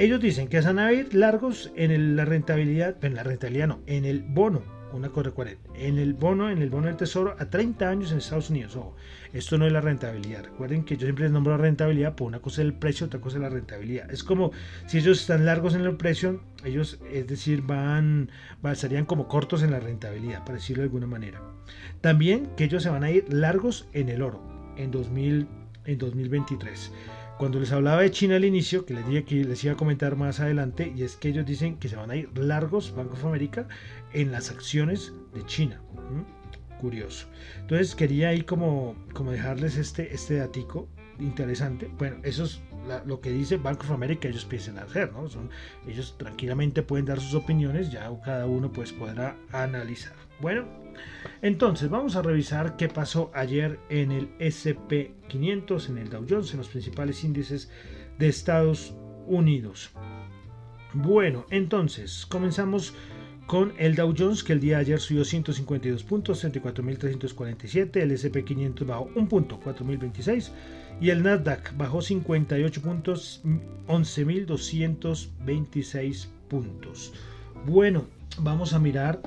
Ellos 0.00 0.18
dicen 0.18 0.48
que 0.48 0.58
van 0.62 0.78
a 0.78 0.94
ir 0.94 1.14
largos 1.14 1.70
en 1.76 2.16
la 2.16 2.24
rentabilidad, 2.24 3.04
en 3.04 3.14
la 3.14 3.22
rentabilidad 3.22 3.68
no, 3.68 3.80
en 3.86 4.06
el 4.06 4.22
bono, 4.22 4.62
una 4.94 5.10
cosa 5.10 5.30
en 5.74 5.98
el 5.98 6.14
bono, 6.14 6.48
en 6.48 6.62
el 6.62 6.70
bono 6.70 6.86
del 6.86 6.96
tesoro 6.96 7.36
a 7.38 7.50
30 7.50 7.86
años 7.86 8.10
en 8.10 8.16
Estados 8.16 8.48
Unidos. 8.48 8.76
Ojo, 8.76 8.96
esto 9.34 9.58
no 9.58 9.66
es 9.66 9.72
la 9.74 9.82
rentabilidad. 9.82 10.44
Recuerden 10.44 10.84
que 10.84 10.96
yo 10.96 11.02
siempre 11.02 11.24
les 11.24 11.32
nombro 11.32 11.54
la 11.54 11.62
rentabilidad, 11.62 12.14
por 12.14 12.28
una 12.28 12.38
cosa 12.38 12.62
es 12.62 12.68
el 12.68 12.72
precio, 12.72 13.08
otra 13.08 13.20
cosa 13.20 13.36
es 13.36 13.42
la 13.42 13.50
rentabilidad. 13.50 14.10
Es 14.10 14.24
como 14.24 14.52
si 14.86 14.96
ellos 14.96 15.20
están 15.20 15.44
largos 15.44 15.74
en 15.74 15.82
el 15.82 15.94
precio, 15.98 16.40
ellos, 16.64 16.98
es 17.12 17.26
decir, 17.26 17.60
van, 17.60 18.30
estarían 18.72 19.04
como 19.04 19.28
cortos 19.28 19.62
en 19.62 19.70
la 19.70 19.80
rentabilidad, 19.80 20.46
para 20.46 20.54
decirlo 20.54 20.80
de 20.80 20.86
alguna 20.86 21.08
manera. 21.08 21.42
También 22.00 22.48
que 22.56 22.64
ellos 22.64 22.82
se 22.82 22.88
van 22.88 23.04
a 23.04 23.10
ir 23.10 23.30
largos 23.30 23.86
en 23.92 24.08
el 24.08 24.22
oro 24.22 24.42
en, 24.78 24.92
2000, 24.92 25.46
en 25.84 25.98
2023 25.98 26.90
cuando 27.40 27.58
les 27.58 27.72
hablaba 27.72 28.02
de 28.02 28.10
China 28.10 28.36
al 28.36 28.44
inicio, 28.44 28.84
que 28.84 28.92
les 28.92 29.06
dije 29.08 29.24
que 29.24 29.44
les 29.44 29.64
iba 29.64 29.72
a 29.72 29.76
comentar 29.78 30.14
más 30.14 30.40
adelante, 30.40 30.92
y 30.94 31.04
es 31.04 31.16
que 31.16 31.30
ellos 31.30 31.46
dicen 31.46 31.78
que 31.78 31.88
se 31.88 31.96
van 31.96 32.10
a 32.10 32.16
ir 32.16 32.28
largos, 32.36 32.94
Banco 32.94 33.14
of 33.14 33.24
America, 33.24 33.66
en 34.12 34.30
las 34.30 34.50
acciones 34.50 35.14
de 35.32 35.42
China. 35.46 35.80
Curioso. 36.82 37.28
Entonces 37.60 37.94
quería 37.94 38.28
ahí 38.28 38.42
como, 38.42 38.94
como 39.14 39.32
dejarles 39.32 39.78
este, 39.78 40.14
este 40.14 40.34
datico 40.34 40.86
interesante. 41.18 41.90
Bueno, 41.96 42.16
eso 42.24 42.44
es 42.44 42.60
lo 43.06 43.22
que 43.22 43.30
dice 43.30 43.56
Banco 43.56 43.84
of 43.84 43.92
America, 43.92 44.28
ellos 44.28 44.44
piensan 44.44 44.78
hacer, 44.78 45.10
¿no? 45.10 45.26
Ellos 45.88 46.16
tranquilamente 46.18 46.82
pueden 46.82 47.06
dar 47.06 47.22
sus 47.22 47.32
opiniones, 47.32 47.90
ya 47.90 48.12
cada 48.22 48.44
uno 48.44 48.70
pues 48.70 48.92
podrá 48.92 49.34
analizar. 49.52 50.29
Bueno, 50.40 50.64
entonces 51.42 51.90
vamos 51.90 52.16
a 52.16 52.22
revisar 52.22 52.76
qué 52.76 52.88
pasó 52.88 53.30
ayer 53.34 53.78
en 53.88 54.10
el 54.10 54.36
SP500, 54.38 55.90
en 55.90 55.98
el 55.98 56.08
Dow 56.08 56.26
Jones, 56.28 56.50
en 56.52 56.58
los 56.58 56.68
principales 56.68 57.22
índices 57.24 57.70
de 58.18 58.28
Estados 58.28 58.94
Unidos. 59.26 59.90
Bueno, 60.92 61.46
entonces 61.50 62.26
comenzamos 62.26 62.94
con 63.46 63.72
el 63.78 63.94
Dow 63.96 64.14
Jones 64.16 64.44
que 64.44 64.52
el 64.52 64.60
día 64.60 64.76
de 64.76 64.82
ayer 64.82 65.00
subió 65.00 65.24
152 65.24 66.04
puntos, 66.04 66.44
34.347, 66.44 67.96
el 67.96 68.12
SP500 68.12 68.86
bajó 68.86 69.10
un 69.14 69.26
punto, 69.28 69.58
4.026 69.60 70.50
y 71.00 71.08
el 71.10 71.22
Nasdaq 71.22 71.76
bajó 71.76 72.00
58 72.00 72.82
puntos, 72.82 73.42
11.226 73.88 76.28
puntos. 76.48 77.12
Bueno, 77.66 78.06
vamos 78.38 78.72
a 78.72 78.78
mirar 78.78 79.20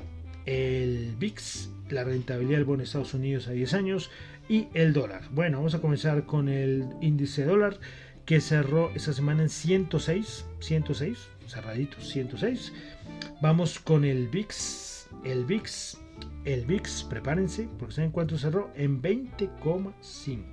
el 0.46 1.14
VIX, 1.18 1.70
la 1.90 2.04
rentabilidad 2.04 2.58
del 2.58 2.64
bono 2.64 2.78
de 2.78 2.84
Estados 2.84 3.14
Unidos 3.14 3.48
a 3.48 3.52
10 3.52 3.74
años, 3.74 4.10
y 4.48 4.68
el 4.74 4.92
dólar. 4.92 5.22
Bueno, 5.30 5.58
vamos 5.58 5.74
a 5.74 5.80
comenzar 5.80 6.24
con 6.26 6.48
el 6.48 6.86
índice 7.00 7.44
dólar 7.44 7.78
que 8.26 8.40
cerró 8.40 8.90
esta 8.94 9.12
semana 9.12 9.42
en 9.42 9.48
106, 9.48 10.46
106, 10.60 11.18
cerradito, 11.46 12.00
106. 12.00 12.72
Vamos 13.40 13.78
con 13.78 14.04
el 14.04 14.28
VIX, 14.28 15.08
el 15.24 15.44
VIX, 15.44 15.98
el 16.44 16.64
VIX, 16.66 17.04
prepárense, 17.04 17.68
porque 17.78 17.94
saben 17.94 18.10
cuánto 18.10 18.38
cerró 18.38 18.70
en 18.76 19.02
20,5. 19.02 20.44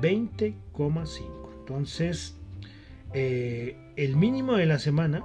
20,5. 0.00 1.52
Entonces, 1.60 2.36
eh, 3.14 3.76
el 3.96 4.16
mínimo 4.16 4.56
de 4.56 4.66
la 4.66 4.78
semana, 4.78 5.22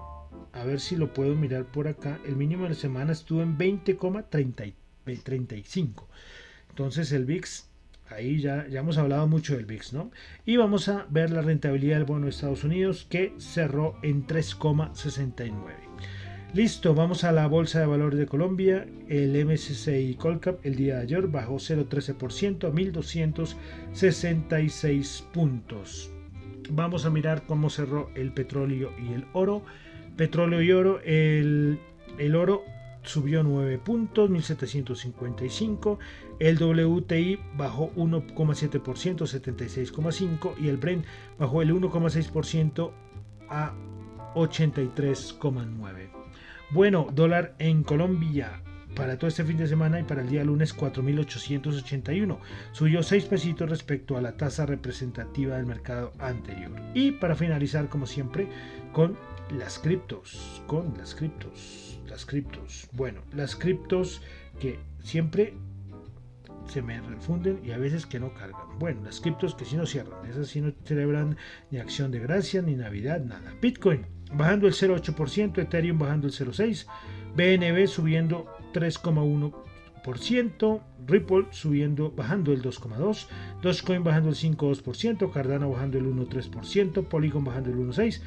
a 0.59 0.65
ver 0.65 0.79
si 0.79 0.95
lo 0.95 1.13
puedo 1.13 1.35
mirar 1.35 1.65
por 1.65 1.87
acá, 1.87 2.19
el 2.25 2.35
mínimo 2.35 2.63
de 2.63 2.69
la 2.69 2.75
semana 2.75 3.11
estuvo 3.11 3.41
en 3.41 3.57
20,35. 3.57 6.05
Entonces 6.69 7.11
el 7.11 7.25
VIX, 7.25 7.69
ahí 8.09 8.39
ya, 8.39 8.67
ya 8.67 8.79
hemos 8.79 8.97
hablado 8.97 9.27
mucho 9.27 9.55
del 9.55 9.65
VIX, 9.65 9.93
¿no? 9.93 10.11
Y 10.45 10.57
vamos 10.57 10.89
a 10.89 11.05
ver 11.09 11.31
la 11.31 11.41
rentabilidad 11.41 11.97
del 11.97 12.05
bono 12.05 12.25
de 12.25 12.31
Estados 12.31 12.63
Unidos 12.63 13.05
que 13.09 13.33
cerró 13.37 13.97
en 14.01 14.27
3,69. 14.27 15.53
Listo, 16.53 16.95
vamos 16.95 17.25
a 17.25 17.33
la 17.33 17.45
Bolsa 17.45 17.81
de 17.81 17.85
Valores 17.85 18.17
de 18.17 18.25
Colombia. 18.25 18.87
El 19.09 19.45
MSCI 19.45 20.15
Colcap 20.15 20.65
el 20.65 20.75
día 20.75 20.95
de 20.95 21.01
ayer 21.01 21.27
bajó 21.27 21.55
0,13% 21.55 22.63
a 22.63 22.71
1.266 22.71 25.23
puntos. 25.31 26.09
Vamos 26.69 27.05
a 27.05 27.09
mirar 27.09 27.45
cómo 27.45 27.69
cerró 27.69 28.09
el 28.15 28.33
petróleo 28.33 28.91
y 28.97 29.13
el 29.13 29.25
oro. 29.33 29.63
Petróleo 30.17 30.61
y 30.61 30.71
oro, 30.71 30.99
el, 31.05 31.79
el 32.17 32.35
oro 32.35 32.63
subió 33.03 33.43
9 33.43 33.77
puntos, 33.77 34.29
1755. 34.29 35.99
El 36.39 36.57
WTI 36.57 37.39
bajó 37.55 37.91
1,7%, 37.95 38.81
76,5. 38.81 40.53
Y 40.59 40.69
el 40.69 40.77
Brent 40.77 41.05
bajó 41.39 41.61
el 41.61 41.73
1,6% 41.73 42.91
a 43.49 43.73
83,9. 44.35 46.09
Bueno, 46.71 47.07
dólar 47.13 47.55
en 47.59 47.83
Colombia 47.83 48.61
para 48.95 49.17
todo 49.17 49.27
este 49.27 49.43
fin 49.43 49.57
de 49.57 49.67
semana 49.67 49.99
y 49.99 50.03
para 50.03 50.21
el 50.21 50.29
día 50.29 50.43
lunes 50.43 50.75
4.881. 50.75 52.37
Subió 52.71 53.03
6 53.03 53.25
pesitos 53.25 53.69
respecto 53.69 54.17
a 54.17 54.21
la 54.21 54.35
tasa 54.35 54.65
representativa 54.65 55.55
del 55.55 55.65
mercado 55.65 56.11
anterior. 56.19 56.71
Y 56.93 57.11
para 57.11 57.35
finalizar, 57.35 57.89
como 57.89 58.07
siempre, 58.07 58.47
con 58.93 59.17
las 59.51 59.79
criptos. 59.79 60.61
Con 60.67 60.93
las 60.97 61.15
criptos 61.15 61.87
las 62.09 62.25
criptos. 62.25 62.87
Bueno, 62.93 63.21
las 63.33 63.55
criptos 63.55 64.21
que 64.59 64.79
siempre 65.03 65.53
se 66.67 66.81
me 66.81 66.99
refunden 66.99 67.59
y 67.63 67.71
a 67.71 67.77
veces 67.77 68.05
que 68.05 68.19
no 68.19 68.33
cargan. 68.33 68.77
Bueno, 68.79 69.01
las 69.03 69.21
criptos 69.21 69.55
que 69.55 69.65
si 69.65 69.77
no 69.77 69.85
cierran, 69.85 70.25
esas 70.25 70.47
sí 70.47 70.61
no 70.61 70.73
celebran 70.83 71.37
ni 71.71 71.79
acción 71.79 72.11
de 72.11 72.19
gracia, 72.19 72.61
ni 72.61 72.75
Navidad, 72.75 73.21
nada. 73.21 73.53
Bitcoin 73.61 74.05
bajando 74.33 74.67
el 74.67 74.73
0,8%, 74.73 75.59
Ethereum 75.59 75.97
bajando 75.97 76.27
el 76.27 76.33
0,6%, 76.33 76.85
BNB 77.35 77.87
subiendo 77.87 78.47
3,1%, 78.73 80.81
Ripple 81.05 81.45
subiendo, 81.51 82.11
bajando 82.11 82.51
el 82.51 82.61
2,2%, 82.61 83.27
Dogecoin 83.61 84.03
bajando 84.03 84.29
el 84.29 84.35
5,2%, 84.35 85.31
Cardano 85.31 85.69
bajando 85.69 85.97
el 85.97 86.05
1,3%, 86.05 87.05
Polygon 87.05 87.45
bajando 87.45 87.69
el 87.69 87.77
1,6%, 87.77 88.21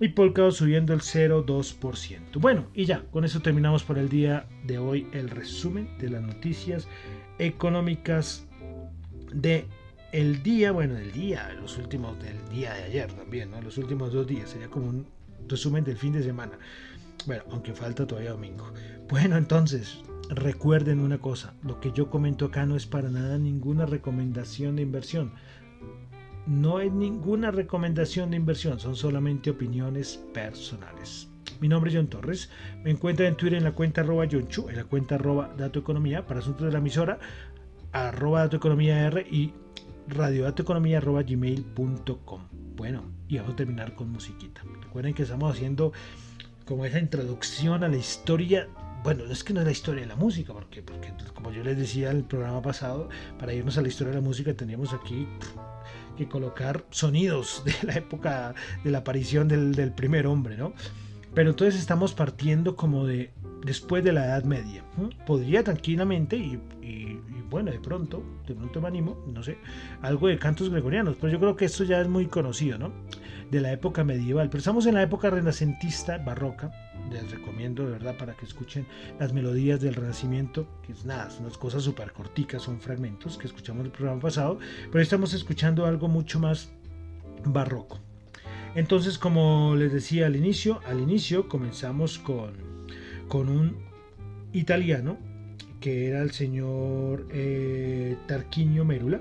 y 0.00 0.08
Polkadot 0.08 0.52
subiendo 0.52 0.92
el 0.94 1.00
0,2%. 1.00 2.40
Bueno, 2.40 2.68
y 2.74 2.84
ya, 2.84 3.02
con 3.10 3.24
eso 3.24 3.40
terminamos 3.40 3.82
por 3.82 3.98
el 3.98 4.08
día 4.08 4.46
de 4.64 4.78
hoy 4.78 5.08
el 5.12 5.30
resumen 5.30 5.88
de 5.98 6.10
las 6.10 6.22
noticias 6.22 6.86
económicas 7.38 8.46
de 9.32 9.66
el 10.12 10.42
día, 10.42 10.72
bueno, 10.72 10.94
del 10.94 11.12
día, 11.12 11.52
los 11.60 11.76
últimos 11.76 12.18
del 12.22 12.36
día 12.48 12.72
de 12.74 12.84
ayer 12.84 13.12
también, 13.12 13.50
¿no? 13.50 13.60
Los 13.60 13.76
últimos 13.76 14.12
dos 14.12 14.26
días, 14.26 14.48
sería 14.50 14.68
como 14.68 14.88
un 14.88 15.06
resumen 15.48 15.84
del 15.84 15.96
fin 15.96 16.12
de 16.12 16.22
semana. 16.22 16.58
Bueno, 17.26 17.42
aunque 17.50 17.74
falta 17.74 18.06
todavía 18.06 18.30
domingo. 18.30 18.72
Bueno, 19.08 19.36
entonces, 19.36 19.98
recuerden 20.30 21.00
una 21.00 21.18
cosa, 21.18 21.54
lo 21.62 21.80
que 21.80 21.92
yo 21.92 22.08
comento 22.08 22.46
acá 22.46 22.64
no 22.64 22.76
es 22.76 22.86
para 22.86 23.10
nada 23.10 23.38
ninguna 23.38 23.86
recomendación 23.86 24.76
de 24.76 24.82
inversión 24.82 25.32
no 26.48 26.80
es 26.80 26.90
ninguna 26.90 27.50
recomendación 27.50 28.30
de 28.30 28.36
inversión, 28.38 28.80
son 28.80 28.96
solamente 28.96 29.50
opiniones 29.50 30.24
personales. 30.32 31.28
Mi 31.60 31.68
nombre 31.68 31.90
es 31.90 31.96
John 31.96 32.08
Torres, 32.08 32.50
me 32.82 32.90
encuentro 32.90 33.26
en 33.26 33.36
Twitter 33.36 33.58
en 33.58 33.64
la 33.64 33.72
cuenta 33.72 34.00
arroba 34.00 34.26
Chu, 34.26 34.68
en 34.68 34.76
la 34.76 34.84
cuenta 34.84 35.16
arroba 35.16 35.54
Dato 35.58 35.78
Economía, 35.78 36.26
para 36.26 36.40
asuntos 36.40 36.66
de 36.66 36.72
la 36.72 36.78
emisora, 36.78 37.18
arroba 37.92 38.40
Dato 38.40 38.56
Economía 38.56 39.06
R 39.06 39.26
y 39.30 39.52
radiodatoeconomía 40.06 40.98
arroba 40.98 41.22
gmail.com. 41.22 42.48
Bueno, 42.76 43.02
y 43.28 43.36
vamos 43.36 43.52
a 43.52 43.56
terminar 43.56 43.94
con 43.94 44.10
musiquita. 44.10 44.62
Recuerden 44.82 45.12
que 45.12 45.24
estamos 45.24 45.54
haciendo 45.54 45.92
como 46.64 46.86
esa 46.86 46.98
introducción 46.98 47.84
a 47.84 47.88
la 47.88 47.96
historia 47.96 48.68
bueno, 49.04 49.24
es 49.24 49.44
que 49.44 49.52
no 49.52 49.60
es 49.60 49.66
la 49.66 49.72
historia 49.72 50.02
de 50.02 50.08
la 50.08 50.16
música, 50.16 50.52
porque, 50.52 50.82
porque 50.82 51.12
como 51.32 51.52
yo 51.52 51.62
les 51.62 51.78
decía 51.78 52.10
en 52.10 52.18
el 52.18 52.24
programa 52.24 52.60
pasado, 52.60 53.08
para 53.38 53.54
irnos 53.54 53.78
a 53.78 53.82
la 53.82 53.88
historia 53.88 54.12
de 54.12 54.20
la 54.20 54.26
música 54.26 54.54
teníamos 54.54 54.92
aquí 54.92 55.28
que 56.18 56.28
colocar 56.28 56.84
sonidos 56.90 57.62
de 57.64 57.74
la 57.84 57.94
época 57.94 58.54
de 58.84 58.90
la 58.90 58.98
aparición 58.98 59.48
del, 59.48 59.92
primer 59.92 60.26
hombre, 60.26 60.56
¿no? 60.56 60.74
Pero 61.34 61.50
entonces 61.50 61.80
estamos 61.80 62.14
partiendo 62.14 62.74
como 62.76 63.06
de 63.06 63.30
después 63.64 64.02
de 64.02 64.12
la 64.12 64.26
Edad 64.26 64.44
Media. 64.44 64.82
Podría 65.26 65.62
tranquilamente, 65.62 66.36
y, 66.36 66.60
bueno, 67.48 67.70
de 67.70 67.78
pronto, 67.78 68.22
de 68.46 68.54
pronto 68.54 68.80
me 68.80 68.88
animo, 68.88 69.16
no 69.26 69.42
sé, 69.42 69.58
algo 70.02 70.28
de 70.28 70.38
cantos 70.38 70.68
gregorianos, 70.70 71.16
pero 71.20 71.32
yo 71.32 71.38
creo 71.38 71.56
que 71.56 71.64
esto 71.64 71.84
ya 71.84 72.00
es 72.00 72.08
muy 72.08 72.26
conocido, 72.26 72.78
¿no? 72.78 72.92
De 73.50 73.60
la 73.60 73.72
época 73.72 74.04
medieval. 74.04 74.48
Pero 74.50 74.58
estamos 74.58 74.86
en 74.86 74.94
la 74.94 75.02
época 75.02 75.30
renacentista, 75.30 76.18
barroca, 76.18 76.72
les 77.10 77.30
recomiendo 77.30 77.84
de 77.84 77.92
verdad 77.92 78.16
para 78.16 78.34
que 78.34 78.44
escuchen 78.44 78.86
las 79.18 79.32
melodías 79.32 79.80
del 79.80 79.94
Renacimiento, 79.94 80.66
que 80.82 80.92
es 80.92 81.04
nada, 81.04 81.30
son 81.30 81.44
unas 81.44 81.58
cosas 81.58 81.82
súper 81.82 82.12
corticas, 82.12 82.62
son 82.62 82.80
fragmentos 82.80 83.38
que 83.38 83.46
escuchamos 83.46 83.84
el 83.84 83.90
programa 83.90 84.20
pasado, 84.20 84.58
pero 84.90 85.02
estamos 85.02 85.34
escuchando 85.34 85.86
algo 85.86 86.08
mucho 86.08 86.38
más 86.38 86.70
barroco. 87.44 88.00
Entonces, 88.74 89.18
como 89.18 89.74
les 89.76 89.92
decía 89.92 90.26
al 90.26 90.36
inicio, 90.36 90.80
al 90.86 91.00
inicio 91.00 91.48
comenzamos 91.48 92.18
con, 92.18 92.52
con 93.28 93.48
un 93.48 93.76
italiano 94.52 95.18
que 95.80 96.08
era 96.08 96.22
el 96.22 96.32
señor 96.32 97.26
eh, 97.30 98.16
Tarquinio 98.26 98.84
Mérula. 98.84 99.20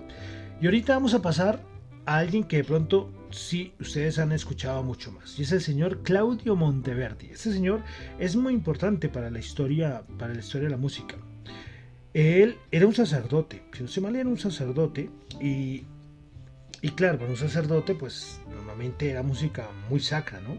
Y 0.62 0.66
ahorita 0.66 0.94
vamos 0.94 1.14
a 1.14 1.22
pasar 1.22 1.62
a 2.06 2.18
alguien 2.18 2.44
que 2.44 2.58
de 2.58 2.64
pronto 2.64 3.12
sí 3.32 3.74
ustedes 3.80 4.20
han 4.20 4.32
escuchado 4.32 4.84
mucho 4.84 5.12
más. 5.12 5.38
Y 5.40 5.44
es 5.44 5.52
el 5.52 5.62
señor 5.62 6.04
Claudio 6.04 6.56
Monteverdi. 6.56 7.28
Este 7.28 7.52
señor 7.52 7.82
es 8.20 8.36
muy 8.36 8.54
importante 8.54 9.10
para 9.10 9.30
la 9.30 9.40
historia, 9.40 10.04
para 10.18 10.34
la 10.34 10.40
historia 10.40 10.68
de 10.68 10.72
la 10.72 10.78
música. 10.78 11.16
Él 12.14 12.58
era 12.72 12.88
un 12.88 12.96
sacerdote, 12.96 13.64
si 13.74 13.84
no 13.84 13.90
se 13.90 14.02
mal 14.02 14.16
era 14.16 14.28
un 14.28 14.40
sacerdote 14.40 15.10
y, 15.40 15.84
y 16.82 16.90
claro, 16.96 17.20
para 17.20 17.30
un 17.30 17.38
sacerdote 17.38 17.94
pues 17.94 18.42
normalmente 18.50 19.10
era 19.10 19.22
música 19.22 19.70
muy 19.90 20.00
sacra, 20.00 20.40
¿no? 20.42 20.58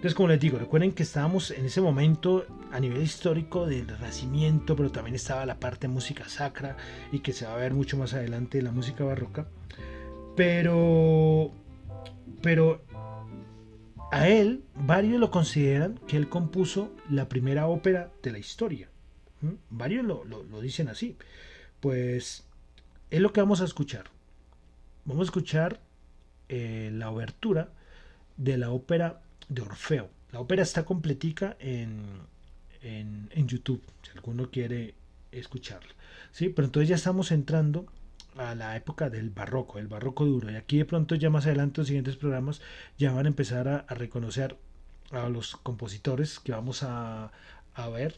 Entonces, 0.00 0.14
como 0.14 0.28
les 0.28 0.40
digo, 0.40 0.58
recuerden 0.58 0.92
que 0.92 1.02
estábamos 1.02 1.50
en 1.50 1.66
ese 1.66 1.82
momento 1.82 2.46
a 2.72 2.80
nivel 2.80 3.02
histórico 3.02 3.66
del 3.66 3.86
Renacimiento, 3.86 4.74
pero 4.74 4.90
también 4.90 5.14
estaba 5.14 5.44
la 5.44 5.60
parte 5.60 5.88
de 5.88 5.92
música 5.92 6.26
sacra 6.26 6.78
y 7.12 7.18
que 7.18 7.34
se 7.34 7.44
va 7.44 7.52
a 7.52 7.56
ver 7.56 7.74
mucho 7.74 7.98
más 7.98 8.14
adelante 8.14 8.62
la 8.62 8.72
música 8.72 9.04
barroca. 9.04 9.46
Pero 10.36 11.52
pero 12.42 12.82
a 14.10 14.28
él, 14.28 14.64
varios 14.74 15.20
lo 15.20 15.30
consideran 15.30 15.98
que 16.08 16.16
él 16.16 16.28
compuso 16.28 16.92
la 17.08 17.28
primera 17.28 17.66
ópera 17.68 18.10
de 18.22 18.32
la 18.32 18.38
historia. 18.38 18.88
Varios 19.70 20.04
lo, 20.04 20.60
dicen 20.60 20.88
así. 20.88 21.16
Pues 21.80 22.44
es 23.10 23.20
lo 23.20 23.32
que 23.32 23.40
vamos 23.40 23.60
a 23.60 23.64
escuchar. 23.64 24.04
Vamos 25.04 25.22
a 25.22 25.28
escuchar 25.28 25.80
eh, 26.48 26.90
la 26.92 27.10
obertura 27.10 27.70
de 28.36 28.58
la 28.58 28.70
ópera 28.70 29.22
de 29.48 29.62
Orfeo. 29.62 30.10
La 30.32 30.40
ópera 30.40 30.62
está 30.62 30.84
completica 30.84 31.56
en, 31.58 32.02
en, 32.82 33.48
YouTube, 33.48 33.82
si 34.02 34.10
alguno 34.10 34.50
quiere 34.50 34.94
escucharla. 35.32 35.92
¿sí? 36.32 36.48
Pero 36.48 36.66
entonces 36.66 36.88
ya 36.88 36.96
estamos 36.96 37.32
entrando 37.32 37.86
a 38.40 38.54
la 38.54 38.74
época 38.74 39.10
del 39.10 39.28
barroco, 39.30 39.78
el 39.78 39.86
barroco 39.86 40.24
duro. 40.24 40.50
Y 40.50 40.56
aquí 40.56 40.78
de 40.78 40.86
pronto 40.86 41.14
ya 41.14 41.28
más 41.28 41.46
adelante 41.46 41.80
los 41.80 41.88
siguientes 41.88 42.16
programas 42.16 42.62
ya 42.98 43.12
van 43.12 43.26
a 43.26 43.28
empezar 43.28 43.68
a, 43.68 43.94
reconocer 43.94 44.56
a 45.10 45.28
los 45.28 45.56
compositores 45.56 46.40
que 46.40 46.52
vamos 46.52 46.82
a, 46.82 47.30
ver 47.92 48.16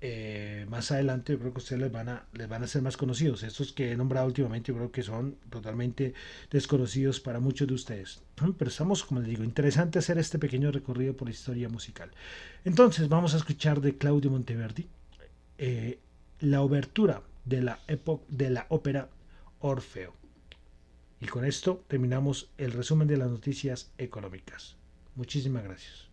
eh, 0.00 0.66
más 0.68 0.90
adelante. 0.90 1.32
Yo 1.32 1.38
creo 1.38 1.52
que 1.52 1.58
ustedes 1.58 1.82
les 1.82 1.92
van, 1.92 2.08
a, 2.08 2.26
les 2.32 2.48
van 2.48 2.64
a 2.64 2.66
ser 2.66 2.82
más 2.82 2.96
conocidos. 2.96 3.44
Estos 3.44 3.72
que 3.72 3.92
he 3.92 3.96
nombrado 3.96 4.26
últimamente 4.26 4.72
yo 4.72 4.76
creo 4.76 4.90
que 4.90 5.02
son 5.02 5.36
totalmente 5.50 6.14
desconocidos 6.50 7.20
para 7.20 7.38
muchos 7.38 7.68
de 7.68 7.74
ustedes. 7.74 8.22
Pero 8.58 8.70
estamos, 8.70 9.04
como 9.04 9.20
les 9.20 9.30
digo, 9.30 9.44
interesante 9.44 10.00
hacer 10.00 10.18
este 10.18 10.40
pequeño 10.40 10.72
recorrido 10.72 11.16
por 11.16 11.28
la 11.28 11.34
historia 11.34 11.68
musical. 11.68 12.10
Entonces 12.64 13.08
vamos 13.08 13.34
a 13.34 13.36
escuchar 13.36 13.80
de 13.80 13.96
Claudio 13.96 14.30
Monteverdi 14.32 14.88
eh, 15.58 16.00
la 16.40 16.62
obertura 16.62 17.22
de 17.44 17.62
la, 17.62 17.78
de 18.28 18.50
la 18.50 18.66
ópera 18.68 19.08
Orfeo. 19.60 20.14
Y 21.20 21.26
con 21.26 21.44
esto 21.44 21.84
terminamos 21.88 22.50
el 22.58 22.72
resumen 22.72 23.08
de 23.08 23.16
las 23.16 23.30
noticias 23.30 23.92
económicas. 23.98 24.76
Muchísimas 25.16 25.64
gracias. 25.64 26.07